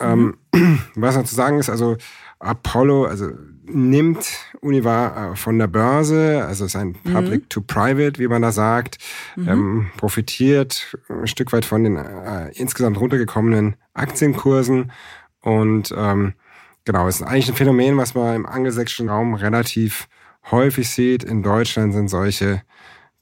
Mhm. 0.00 0.38
Ähm, 0.52 0.80
was 0.94 1.16
noch 1.16 1.24
zu 1.24 1.34
sagen 1.34 1.58
ist, 1.58 1.68
also 1.68 1.98
Apollo, 2.38 3.04
also 3.04 3.30
nimmt 3.66 4.26
Univar 4.60 5.32
äh, 5.32 5.36
von 5.36 5.58
der 5.58 5.66
Börse, 5.66 6.44
also 6.46 6.64
ist 6.64 6.76
ein 6.76 6.94
Public 6.94 7.48
to 7.50 7.60
Private, 7.60 8.18
wie 8.18 8.28
man 8.28 8.42
da 8.42 8.52
sagt, 8.52 8.98
ähm, 9.36 9.90
profitiert 9.96 10.96
ein 11.08 11.26
Stück 11.26 11.52
weit 11.52 11.64
von 11.64 11.84
den 11.84 11.96
äh, 11.96 12.50
insgesamt 12.54 12.98
runtergekommenen 12.98 13.76
Aktienkursen 13.94 14.92
und 15.40 15.94
ähm, 15.96 16.34
genau, 16.84 17.08
ist 17.08 17.22
eigentlich 17.22 17.48
ein 17.48 17.56
Phänomen, 17.56 17.96
was 17.96 18.14
man 18.14 18.36
im 18.36 18.46
angelsächsischen 18.46 19.08
Raum 19.08 19.34
relativ 19.34 20.08
häufig 20.50 20.88
sieht. 20.88 21.24
In 21.24 21.42
Deutschland 21.42 21.94
sind 21.94 22.08
solche 22.08 22.62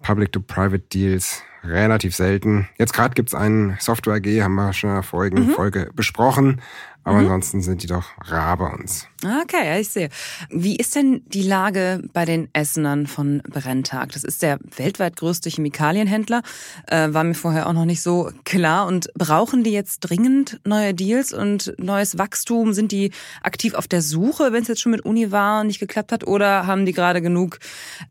Public-to-Private-Deals 0.02 1.42
relativ 1.64 2.14
selten. 2.14 2.68
Jetzt 2.78 2.92
gerade 2.92 3.14
gibt's 3.14 3.34
einen 3.34 3.76
Software 3.78 4.14
AG, 4.14 4.42
haben 4.42 4.54
wir 4.54 4.72
schon 4.72 4.90
in 4.90 4.96
der 4.96 5.02
vorigen 5.02 5.50
Folge 5.50 5.90
besprochen. 5.94 6.60
Aber 7.04 7.18
Mhm. 7.18 7.24
ansonsten 7.24 7.62
sind 7.62 7.82
die 7.82 7.88
doch 7.88 8.04
rar 8.20 8.56
bei 8.56 8.70
uns. 8.70 9.06
Okay, 9.42 9.80
ich 9.80 9.88
sehe. 9.88 10.08
Wie 10.50 10.76
ist 10.76 10.94
denn 10.94 11.22
die 11.26 11.42
Lage 11.42 12.02
bei 12.12 12.24
den 12.24 12.48
Essenern 12.52 13.06
von 13.06 13.42
Brenntag? 13.48 14.12
Das 14.12 14.24
ist 14.24 14.42
der 14.42 14.58
weltweit 14.76 15.16
größte 15.16 15.48
Chemikalienhändler. 15.50 16.42
Äh, 16.86 17.12
war 17.12 17.24
mir 17.24 17.34
vorher 17.34 17.68
auch 17.68 17.72
noch 17.72 17.84
nicht 17.84 18.02
so 18.02 18.30
klar. 18.44 18.86
Und 18.86 19.12
brauchen 19.14 19.64
die 19.64 19.72
jetzt 19.72 20.00
dringend 20.00 20.60
neue 20.64 20.94
Deals 20.94 21.32
und 21.32 21.74
neues 21.78 22.18
Wachstum? 22.18 22.72
Sind 22.72 22.92
die 22.92 23.10
aktiv 23.42 23.74
auf 23.74 23.88
der 23.88 24.02
Suche, 24.02 24.52
wenn 24.52 24.62
es 24.62 24.68
jetzt 24.68 24.80
schon 24.80 24.92
mit 24.92 25.04
Uni 25.04 25.30
war 25.32 25.60
und 25.60 25.68
nicht 25.68 25.80
geklappt 25.80 26.12
hat? 26.12 26.26
Oder 26.26 26.66
haben 26.66 26.86
die 26.86 26.92
gerade 26.92 27.20
genug 27.22 27.58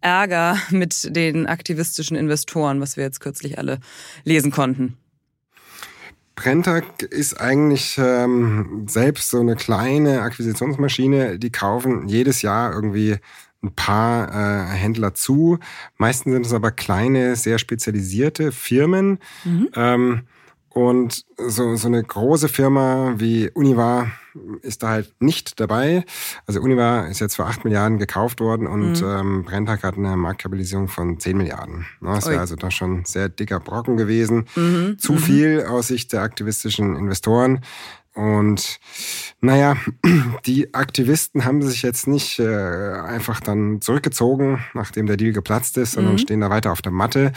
Ärger 0.01 0.57
mit 0.69 1.15
den 1.15 1.45
aktivistischen 1.47 2.17
Investoren, 2.17 2.81
was 2.81 2.97
wir 2.97 3.03
jetzt 3.03 3.19
kürzlich 3.21 3.57
alle 3.57 3.79
lesen 4.23 4.51
konnten? 4.51 4.97
Brenntag 6.41 7.03
ist 7.03 7.39
eigentlich 7.39 7.99
ähm, 7.99 8.87
selbst 8.87 9.29
so 9.29 9.39
eine 9.39 9.55
kleine 9.55 10.23
Akquisitionsmaschine. 10.23 11.37
Die 11.37 11.51
kaufen 11.51 12.07
jedes 12.07 12.41
Jahr 12.41 12.73
irgendwie 12.73 13.17
ein 13.61 13.71
paar 13.75 14.29
äh, 14.29 14.65
Händler 14.73 15.13
zu. 15.13 15.59
Meistens 15.97 16.33
sind 16.33 16.45
es 16.47 16.53
aber 16.53 16.71
kleine, 16.71 17.35
sehr 17.35 17.59
spezialisierte 17.59 18.51
Firmen. 18.51 19.19
Ähm, 19.75 20.21
und 20.69 21.25
so, 21.37 21.75
so 21.75 21.87
eine 21.87 22.03
große 22.03 22.49
Firma 22.49 23.13
wie 23.17 23.51
Univar 23.51 24.11
ist 24.61 24.83
da 24.83 24.89
halt 24.89 25.13
nicht 25.19 25.59
dabei. 25.59 26.05
Also 26.45 26.61
Univar 26.61 27.07
ist 27.07 27.19
jetzt 27.19 27.35
für 27.35 27.45
8 27.45 27.63
Milliarden 27.65 27.97
gekauft 27.97 28.39
worden 28.39 28.67
und 28.67 29.01
ähm, 29.01 29.43
Brenntag 29.43 29.83
hat 29.83 29.97
eine 29.97 30.15
Marktkapitalisierung 30.15 30.87
von 30.87 31.19
10 31.19 31.37
Milliarden. 31.37 31.85
Ne, 31.99 32.13
Das 32.15 32.27
wäre 32.27 32.39
also 32.39 32.55
da 32.55 32.71
schon 32.71 32.99
ein 32.99 33.05
sehr 33.05 33.29
dicker 33.29 33.59
Brocken 33.59 33.97
gewesen. 33.97 34.45
Zu 34.97 35.17
viel 35.17 35.63
aus 35.65 35.87
Sicht 35.87 36.13
der 36.13 36.21
aktivistischen 36.21 36.95
Investoren. 36.95 37.61
Und 38.13 38.79
naja, 39.39 39.77
die 40.45 40.73
Aktivisten 40.73 41.45
haben 41.45 41.61
sich 41.61 41.81
jetzt 41.81 42.07
nicht 42.07 42.39
äh, 42.39 42.93
einfach 42.93 43.39
dann 43.39 43.81
zurückgezogen, 43.81 44.63
nachdem 44.73 45.05
der 45.05 45.17
Deal 45.17 45.31
geplatzt 45.31 45.77
ist, 45.77 45.93
sondern 45.93 46.17
stehen 46.17 46.41
da 46.41 46.49
weiter 46.49 46.71
auf 46.71 46.81
der 46.81 46.91
Matte 46.91 47.31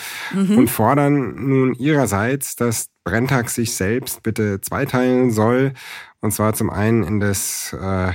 und 0.57 0.69
fordern 0.69 1.35
nun 1.49 1.75
ihrerseits, 1.75 2.57
dass 2.57 2.89
Brenntag 3.05 3.51
sich 3.51 3.75
selbst 3.75 4.23
bitte 4.23 4.61
zweiteilen 4.61 5.31
soll. 5.31 5.75
Und 6.21 6.33
zwar 6.33 6.55
zum 6.55 6.71
einen 6.71 7.05
in 7.05 7.21
das 7.21 7.73
äh, 7.75 8.13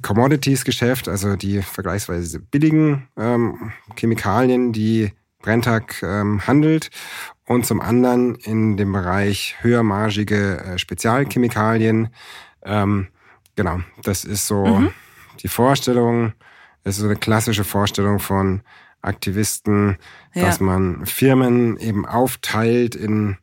Commodities-Geschäft, 0.00 1.08
also 1.08 1.36
die 1.36 1.62
vergleichsweise 1.62 2.40
billigen 2.40 3.08
ähm, 3.16 3.72
Chemikalien, 3.96 4.72
die 4.72 5.12
Brenntag 5.46 6.02
ähm, 6.02 6.44
handelt 6.44 6.90
und 7.46 7.64
zum 7.64 7.80
anderen 7.80 8.34
in 8.34 8.76
dem 8.76 8.92
Bereich 8.92 9.54
höhermargige 9.60 10.58
äh, 10.58 10.78
Spezialchemikalien. 10.78 12.08
Ähm, 12.64 13.06
genau, 13.54 13.78
das 14.02 14.24
ist 14.24 14.48
so 14.48 14.82
die 15.40 15.46
Vorstellung, 15.48 16.32
das 16.82 16.96
ist 16.96 17.02
so 17.02 17.06
eine 17.06 17.14
klassische 17.14 17.62
Vorstellung 17.62 18.18
von 18.18 18.62
Aktivisten, 19.02 19.98
Ja. 20.34 20.46
dass 20.46 20.58
man 20.58 21.06
Firmen 21.06 21.76
eben 21.76 22.04
aufteilt 22.06 22.96
in 22.96 23.36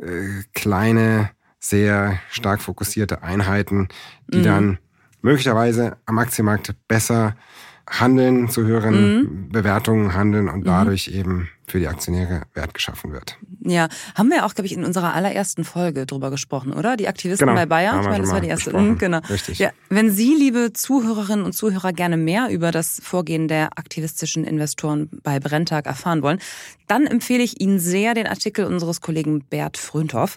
äh, 0.00 0.44
kleine, 0.54 1.30
sehr 1.58 2.20
stark 2.30 2.62
fokussierte 2.62 3.24
Einheiten, 3.24 3.88
die 4.28 4.42
dann 4.42 4.78
möglicherweise 5.22 5.96
am 6.06 6.18
Aktienmarkt 6.18 6.72
besser 6.86 7.34
handeln, 7.90 8.48
zu 8.48 8.64
höheren 8.64 9.48
Bewertungen 9.50 10.14
handeln 10.14 10.48
und 10.48 10.66
dadurch 10.66 11.08
eben 11.08 11.48
für 11.66 11.78
die 11.78 11.88
Aktionäre 11.88 12.42
Wert 12.54 12.74
geschaffen 12.74 13.12
wird. 13.12 13.38
Ja, 13.64 13.88
haben 14.14 14.30
wir 14.30 14.46
auch, 14.46 14.54
glaube 14.54 14.66
ich, 14.66 14.72
in 14.72 14.84
unserer 14.84 15.14
allerersten 15.14 15.64
Folge 15.64 16.06
drüber 16.06 16.30
gesprochen, 16.30 16.72
oder? 16.72 16.96
Die 16.96 17.08
Aktivisten 17.08 17.46
Genau, 17.46 17.58
bei 17.58 17.66
Bayer. 17.66 17.92
haben 17.92 18.02
Ich 18.02 18.08
meine, 18.08 18.22
das 18.24 18.32
war 18.32 18.40
die 18.40 18.48
erste. 18.48 18.76
Mhm, 18.76 18.98
Genau. 18.98 19.18
Richtig. 19.28 19.58
Ja, 19.58 19.70
wenn 19.88 20.10
Sie, 20.10 20.34
liebe 20.34 20.72
Zuhörerinnen 20.72 21.44
und 21.44 21.52
Zuhörer, 21.54 21.92
gerne 21.92 22.16
mehr 22.16 22.48
über 22.50 22.70
das 22.70 23.00
Vorgehen 23.02 23.48
der 23.48 23.78
aktivistischen 23.78 24.44
Investoren 24.44 25.08
bei 25.22 25.40
Brenntag 25.40 25.86
erfahren 25.86 26.22
wollen, 26.22 26.38
dann 26.86 27.06
empfehle 27.06 27.42
ich 27.42 27.60
Ihnen 27.60 27.78
sehr 27.78 28.14
den 28.14 28.26
Artikel 28.26 28.64
unseres 28.64 29.00
Kollegen 29.00 29.40
Bert 29.44 29.76
Frönthoff. 29.76 30.36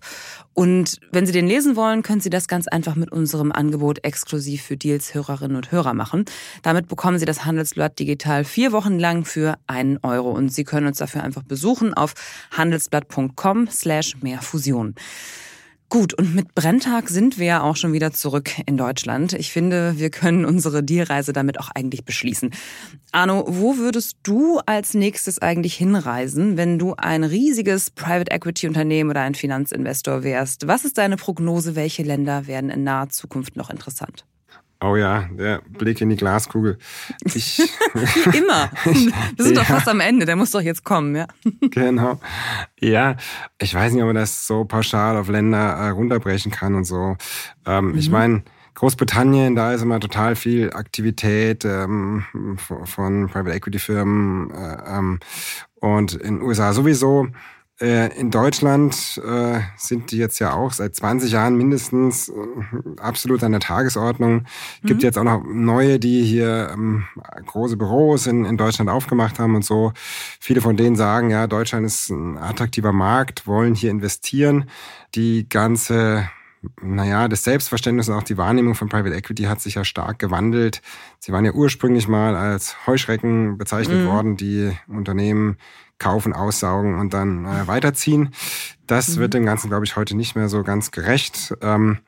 Und 0.53 0.99
wenn 1.11 1.25
Sie 1.25 1.31
den 1.31 1.47
lesen 1.47 1.77
wollen, 1.77 2.03
können 2.03 2.19
Sie 2.19 2.29
das 2.29 2.47
ganz 2.49 2.67
einfach 2.67 2.95
mit 2.95 3.11
unserem 3.11 3.51
Angebot 3.53 4.03
exklusiv 4.03 4.63
für 4.63 4.75
Deals-Hörerinnen 4.75 5.55
und 5.55 5.71
Hörer 5.71 5.93
machen. 5.93 6.25
Damit 6.61 6.89
bekommen 6.89 7.19
Sie 7.19 7.25
das 7.25 7.45
Handelsblatt 7.45 7.97
digital 7.99 8.43
vier 8.43 8.73
Wochen 8.73 8.99
lang 8.99 9.23
für 9.23 9.57
einen 9.67 9.97
Euro. 10.03 10.31
Und 10.31 10.51
Sie 10.51 10.65
können 10.65 10.87
uns 10.87 10.97
dafür 10.97 11.23
einfach 11.23 11.43
besuchen 11.43 11.93
auf 11.93 12.13
handelsblatt.com 13.11 13.67
slash 13.69 14.15
mehrfusion. 14.21 14.95
Gut, 15.89 16.13
und 16.13 16.33
mit 16.33 16.55
Brenntag 16.55 17.09
sind 17.09 17.37
wir 17.37 17.47
ja 17.47 17.61
auch 17.63 17.75
schon 17.75 17.91
wieder 17.91 18.13
zurück 18.13 18.51
in 18.65 18.77
Deutschland. 18.77 19.33
Ich 19.33 19.51
finde, 19.51 19.95
wir 19.97 20.09
können 20.09 20.45
unsere 20.45 20.83
Dealreise 20.83 21.33
damit 21.33 21.59
auch 21.59 21.69
eigentlich 21.75 22.05
beschließen. 22.05 22.51
Arno, 23.11 23.43
wo 23.45 23.75
würdest 23.75 24.15
du 24.23 24.59
als 24.65 24.93
nächstes 24.93 25.39
eigentlich 25.39 25.75
hinreisen, 25.75 26.55
wenn 26.55 26.79
du 26.79 26.93
ein 26.95 27.25
riesiges 27.25 27.89
Private 27.89 28.31
Equity 28.31 28.69
Unternehmen 28.69 29.09
oder 29.09 29.19
ein 29.19 29.35
Finanzinvestor 29.35 30.23
wärst? 30.23 30.65
Was 30.65 30.85
ist 30.85 30.97
deine 30.97 31.17
Prognose? 31.17 31.75
Welche 31.75 32.03
Länder 32.03 32.47
werden 32.47 32.69
in 32.69 32.85
naher 32.85 33.09
Zukunft 33.09 33.57
noch 33.57 33.69
interessant? 33.69 34.23
Oh 34.83 34.95
ja, 34.95 35.29
der 35.31 35.61
Blick 35.69 36.01
in 36.01 36.09
die 36.09 36.15
Glaskugel. 36.15 36.79
Ich, 37.23 37.59
Wie 37.93 38.37
immer. 38.37 38.71
Wir 38.83 39.45
sind 39.45 39.55
doch 39.57 39.69
Ja. 39.69 39.75
fast 39.75 39.87
am 39.87 39.99
Ende, 39.99 40.25
der 40.25 40.35
muss 40.35 40.51
doch 40.51 40.61
jetzt 40.61 40.83
kommen, 40.83 41.15
ja. 41.15 41.27
genau. 41.71 42.19
Ja, 42.79 43.15
ich 43.59 43.73
weiß 43.75 43.93
nicht, 43.93 44.01
ob 44.01 44.07
man 44.07 44.15
das 44.15 44.47
so 44.47 44.65
pauschal 44.65 45.17
auf 45.17 45.27
Länder 45.29 45.59
äh, 45.75 45.89
runterbrechen 45.89 46.51
kann 46.51 46.73
und 46.73 46.85
so. 46.85 47.15
Ähm, 47.65 47.95
Ich 47.95 48.09
meine, 48.09 48.41
Großbritannien, 48.73 49.53
da 49.53 49.73
ist 49.73 49.83
immer 49.83 49.99
total 49.99 50.35
viel 50.35 50.71
Aktivität 50.73 51.63
ähm, 51.65 52.23
von 52.57 52.85
von 52.87 53.27
Private 53.27 53.51
Equity 53.55 53.77
Firmen 53.79 54.49
äh, 54.51 54.77
ähm, 54.97 55.19
und 55.75 56.13
in 56.13 56.37
den 56.37 56.41
USA 56.41 56.73
sowieso. 56.73 57.27
Äh, 57.81 58.15
In 58.19 58.29
Deutschland 58.29 59.19
äh, 59.25 59.61
sind 59.75 60.11
die 60.11 60.17
jetzt 60.17 60.37
ja 60.39 60.53
auch 60.53 60.71
seit 60.71 60.95
20 60.95 61.31
Jahren 61.31 61.55
mindestens 61.55 62.29
äh, 62.29 62.33
absolut 62.99 63.43
an 63.43 63.51
der 63.51 63.61
Tagesordnung. 63.61 64.45
Gibt 64.83 65.01
jetzt 65.01 65.17
auch 65.17 65.23
noch 65.23 65.43
neue, 65.43 65.97
die 65.97 66.23
hier 66.23 66.69
ähm, 66.73 67.05
große 67.47 67.77
Büros 67.77 68.27
in, 68.27 68.45
in 68.45 68.57
Deutschland 68.57 68.89
aufgemacht 68.89 69.39
haben 69.39 69.55
und 69.55 69.65
so. 69.65 69.93
Viele 70.39 70.61
von 70.61 70.77
denen 70.77 70.95
sagen, 70.95 71.31
ja, 71.31 71.47
Deutschland 71.47 71.85
ist 71.87 72.09
ein 72.09 72.37
attraktiver 72.37 72.93
Markt, 72.93 73.47
wollen 73.47 73.73
hier 73.73 73.89
investieren. 73.89 74.69
Die 75.15 75.49
ganze 75.49 76.29
naja, 76.79 77.27
das 77.27 77.43
Selbstverständnis 77.43 78.07
und 78.07 78.13
auch 78.13 78.23
die 78.23 78.37
Wahrnehmung 78.37 78.75
von 78.75 78.87
Private 78.87 79.15
Equity 79.15 79.43
hat 79.43 79.61
sich 79.61 79.75
ja 79.75 79.83
stark 79.83 80.19
gewandelt. 80.19 80.83
Sie 81.17 81.31
waren 81.31 81.43
ja 81.43 81.53
ursprünglich 81.53 82.07
mal 82.07 82.35
als 82.35 82.85
Heuschrecken 82.85 83.57
bezeichnet 83.57 84.05
worden, 84.05 84.37
die 84.37 84.71
Unternehmen 84.87 85.57
kaufen, 86.01 86.33
aussaugen 86.33 86.99
und 86.99 87.13
dann 87.13 87.45
äh, 87.45 87.67
weiterziehen. 87.67 88.33
Das 88.87 89.17
wird 89.17 89.33
dem 89.33 89.45
Ganzen, 89.45 89.69
glaube 89.69 89.85
ich, 89.85 89.95
heute 89.95 90.17
nicht 90.17 90.35
mehr 90.35 90.49
so 90.49 90.63
ganz 90.63 90.91
gerecht. 90.91 91.53
Ähm, 91.61 91.99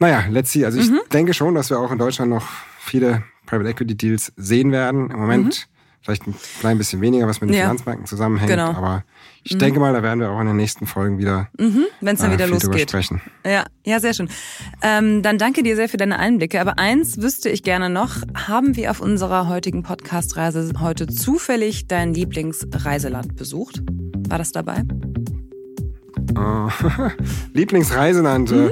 naja, 0.00 0.24
let's 0.28 0.50
see. 0.50 0.64
Also 0.64 0.80
ich 0.80 0.90
denke 1.12 1.32
schon, 1.32 1.54
dass 1.54 1.70
wir 1.70 1.78
auch 1.78 1.92
in 1.92 1.98
Deutschland 1.98 2.30
noch 2.30 2.48
viele 2.80 3.22
Private 3.46 3.68
Equity 3.68 3.94
Deals 3.94 4.32
sehen 4.36 4.72
werden. 4.72 5.10
Im 5.10 5.20
Moment 5.20 5.68
vielleicht 6.02 6.26
ein 6.26 6.34
klein 6.60 6.78
bisschen 6.78 7.00
weniger, 7.00 7.26
was 7.26 7.40
mit 7.40 7.50
den 7.50 7.54
Ja. 7.56 7.62
Finanzmärkten 7.64 8.06
zusammenhängt. 8.06 8.50
Genau. 8.50 8.70
Aber 8.72 9.04
ich 9.44 9.56
denke 9.58 9.80
mal, 9.80 9.92
da 9.92 10.02
werden 10.02 10.20
wir 10.20 10.30
auch 10.30 10.40
in 10.40 10.46
den 10.46 10.56
nächsten 10.56 10.86
Folgen 10.86 11.18
wieder 11.18 11.48
Mhm, 11.58 11.84
Wenn 12.00 12.14
es 12.14 12.20
dann 12.20 12.30
äh, 12.30 12.34
wieder 12.34 12.46
losgeht. 12.46 12.90
sprechen. 12.90 13.20
Ja, 13.44 13.64
ja, 13.84 13.98
sehr 14.00 14.14
schön. 14.14 14.28
Ähm, 14.82 15.22
dann 15.22 15.38
danke 15.38 15.62
dir 15.62 15.74
sehr 15.76 15.88
für 15.88 15.96
deine 15.96 16.18
Einblicke. 16.18 16.60
Aber 16.60 16.78
eins 16.78 17.20
wüsste 17.20 17.48
ich 17.48 17.62
gerne 17.62 17.88
noch. 17.90 18.16
Haben 18.34 18.76
wir 18.76 18.90
auf 18.90 19.00
unserer 19.00 19.48
heutigen 19.48 19.82
Podcast-Reise 19.82 20.72
heute 20.80 21.06
zufällig 21.06 21.86
dein 21.88 22.14
Lieblingsreiseland 22.14 23.36
besucht? 23.36 23.82
War 24.28 24.38
das 24.38 24.52
dabei? 24.52 24.82
Äh, 26.42 27.10
Lieblingsreiseland. 27.52 28.52
äh, 28.52 28.70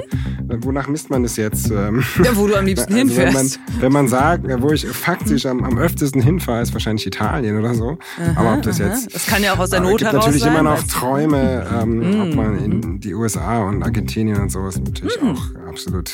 wonach 0.61 0.87
misst 0.87 1.09
man 1.09 1.23
es 1.23 1.37
jetzt? 1.37 1.69
Ähm, 1.69 2.03
ja, 2.23 2.35
wo 2.35 2.47
du 2.47 2.55
am 2.55 2.65
liebsten 2.65 2.93
also 2.93 3.07
hinfährst. 3.07 3.59
Wenn 3.59 3.73
man, 3.73 3.81
wenn 3.81 3.91
man 3.91 4.07
sagt, 4.07 4.45
wo 4.61 4.71
ich 4.71 4.85
faktisch 4.87 5.45
am, 5.45 5.63
am 5.63 5.77
öftesten 5.77 6.21
hinfahre, 6.21 6.61
ist 6.61 6.73
wahrscheinlich 6.73 7.05
Italien 7.07 7.57
oder 7.57 7.73
so. 7.73 7.97
Aha, 8.19 8.39
aber 8.39 8.53
ob 8.55 8.61
das 8.63 8.81
aha. 8.81 8.89
jetzt. 8.89 9.13
Das 9.13 9.25
kann 9.25 9.43
ja 9.43 9.53
auch 9.53 9.59
aus 9.59 9.69
der 9.69 9.81
Not 9.81 10.01
heraus 10.01 10.25
natürlich 10.25 10.45
immer 10.45 10.63
noch 10.63 10.81
Träume, 10.83 11.67
ähm, 11.81 11.99
mm. 11.99 12.21
ob 12.21 12.35
man 12.35 12.63
in 12.63 12.99
die 12.99 13.13
USA 13.13 13.63
und 13.63 13.83
Argentinien 13.83 14.41
und 14.41 14.51
so 14.51 14.67
ist 14.67 14.83
natürlich 14.83 15.21
mm. 15.21 15.27
auch 15.27 15.67
absolut 15.67 16.11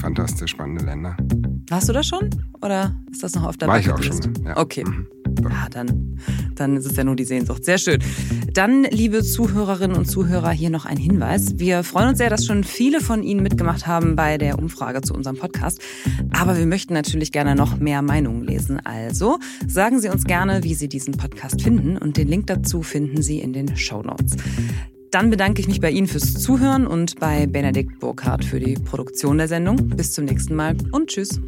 fantastisch 0.00 0.52
spannende 0.52 0.84
Länder. 0.84 1.16
Warst 1.68 1.88
du 1.88 1.92
da 1.92 2.02
schon? 2.02 2.30
Oder 2.62 2.94
ist 3.10 3.22
das 3.22 3.34
noch 3.34 3.44
auf 3.44 3.56
der 3.56 3.68
War 3.68 3.78
ich 3.78 3.90
auch 3.90 4.02
schon. 4.02 4.18
Ja. 4.44 4.56
Okay. 4.56 4.84
Ja, 5.42 5.68
dann, 5.70 6.18
dann 6.54 6.76
ist 6.76 6.86
es 6.86 6.96
ja 6.96 7.04
nur 7.04 7.16
die 7.16 7.24
Sehnsucht. 7.24 7.64
Sehr 7.64 7.78
schön. 7.78 8.00
Dann, 8.52 8.84
liebe 8.84 9.22
Zuhörerinnen 9.22 9.96
und 9.96 10.06
Zuhörer, 10.06 10.50
hier 10.50 10.70
noch 10.70 10.86
ein 10.86 10.96
Hinweis. 10.96 11.58
Wir 11.58 11.84
freuen 11.84 12.10
uns 12.10 12.18
sehr, 12.18 12.30
dass 12.30 12.44
schon 12.44 12.64
viele 12.64 13.00
von 13.00 13.22
Ihnen 13.22 13.42
mitgemacht 13.42 13.86
haben 13.86 14.16
bei 14.16 14.38
der 14.38 14.58
Umfrage 14.58 15.02
zu 15.02 15.14
unserem 15.14 15.36
Podcast. 15.36 15.80
Aber 16.32 16.58
wir 16.58 16.66
möchten 16.66 16.94
natürlich 16.94 17.32
gerne 17.32 17.54
noch 17.54 17.78
mehr 17.78 18.02
Meinungen 18.02 18.44
lesen. 18.44 18.80
Also 18.84 19.38
sagen 19.66 20.00
Sie 20.00 20.08
uns 20.08 20.24
gerne, 20.24 20.64
wie 20.64 20.74
Sie 20.74 20.88
diesen 20.88 21.16
Podcast 21.16 21.62
finden. 21.62 21.96
Und 21.96 22.16
den 22.16 22.28
Link 22.28 22.46
dazu 22.46 22.82
finden 22.82 23.22
Sie 23.22 23.38
in 23.38 23.52
den 23.52 23.76
Show 23.76 24.02
Notes. 24.02 24.36
Dann 25.10 25.30
bedanke 25.30 25.60
ich 25.60 25.68
mich 25.68 25.80
bei 25.80 25.90
Ihnen 25.90 26.06
fürs 26.06 26.34
Zuhören 26.34 26.86
und 26.86 27.18
bei 27.18 27.46
Benedikt 27.46 27.98
Burkhardt 27.98 28.44
für 28.44 28.60
die 28.60 28.74
Produktion 28.74 29.38
der 29.38 29.48
Sendung. 29.48 29.88
Bis 29.88 30.12
zum 30.12 30.24
nächsten 30.24 30.54
Mal 30.54 30.76
und 30.92 31.08
tschüss. 31.08 31.40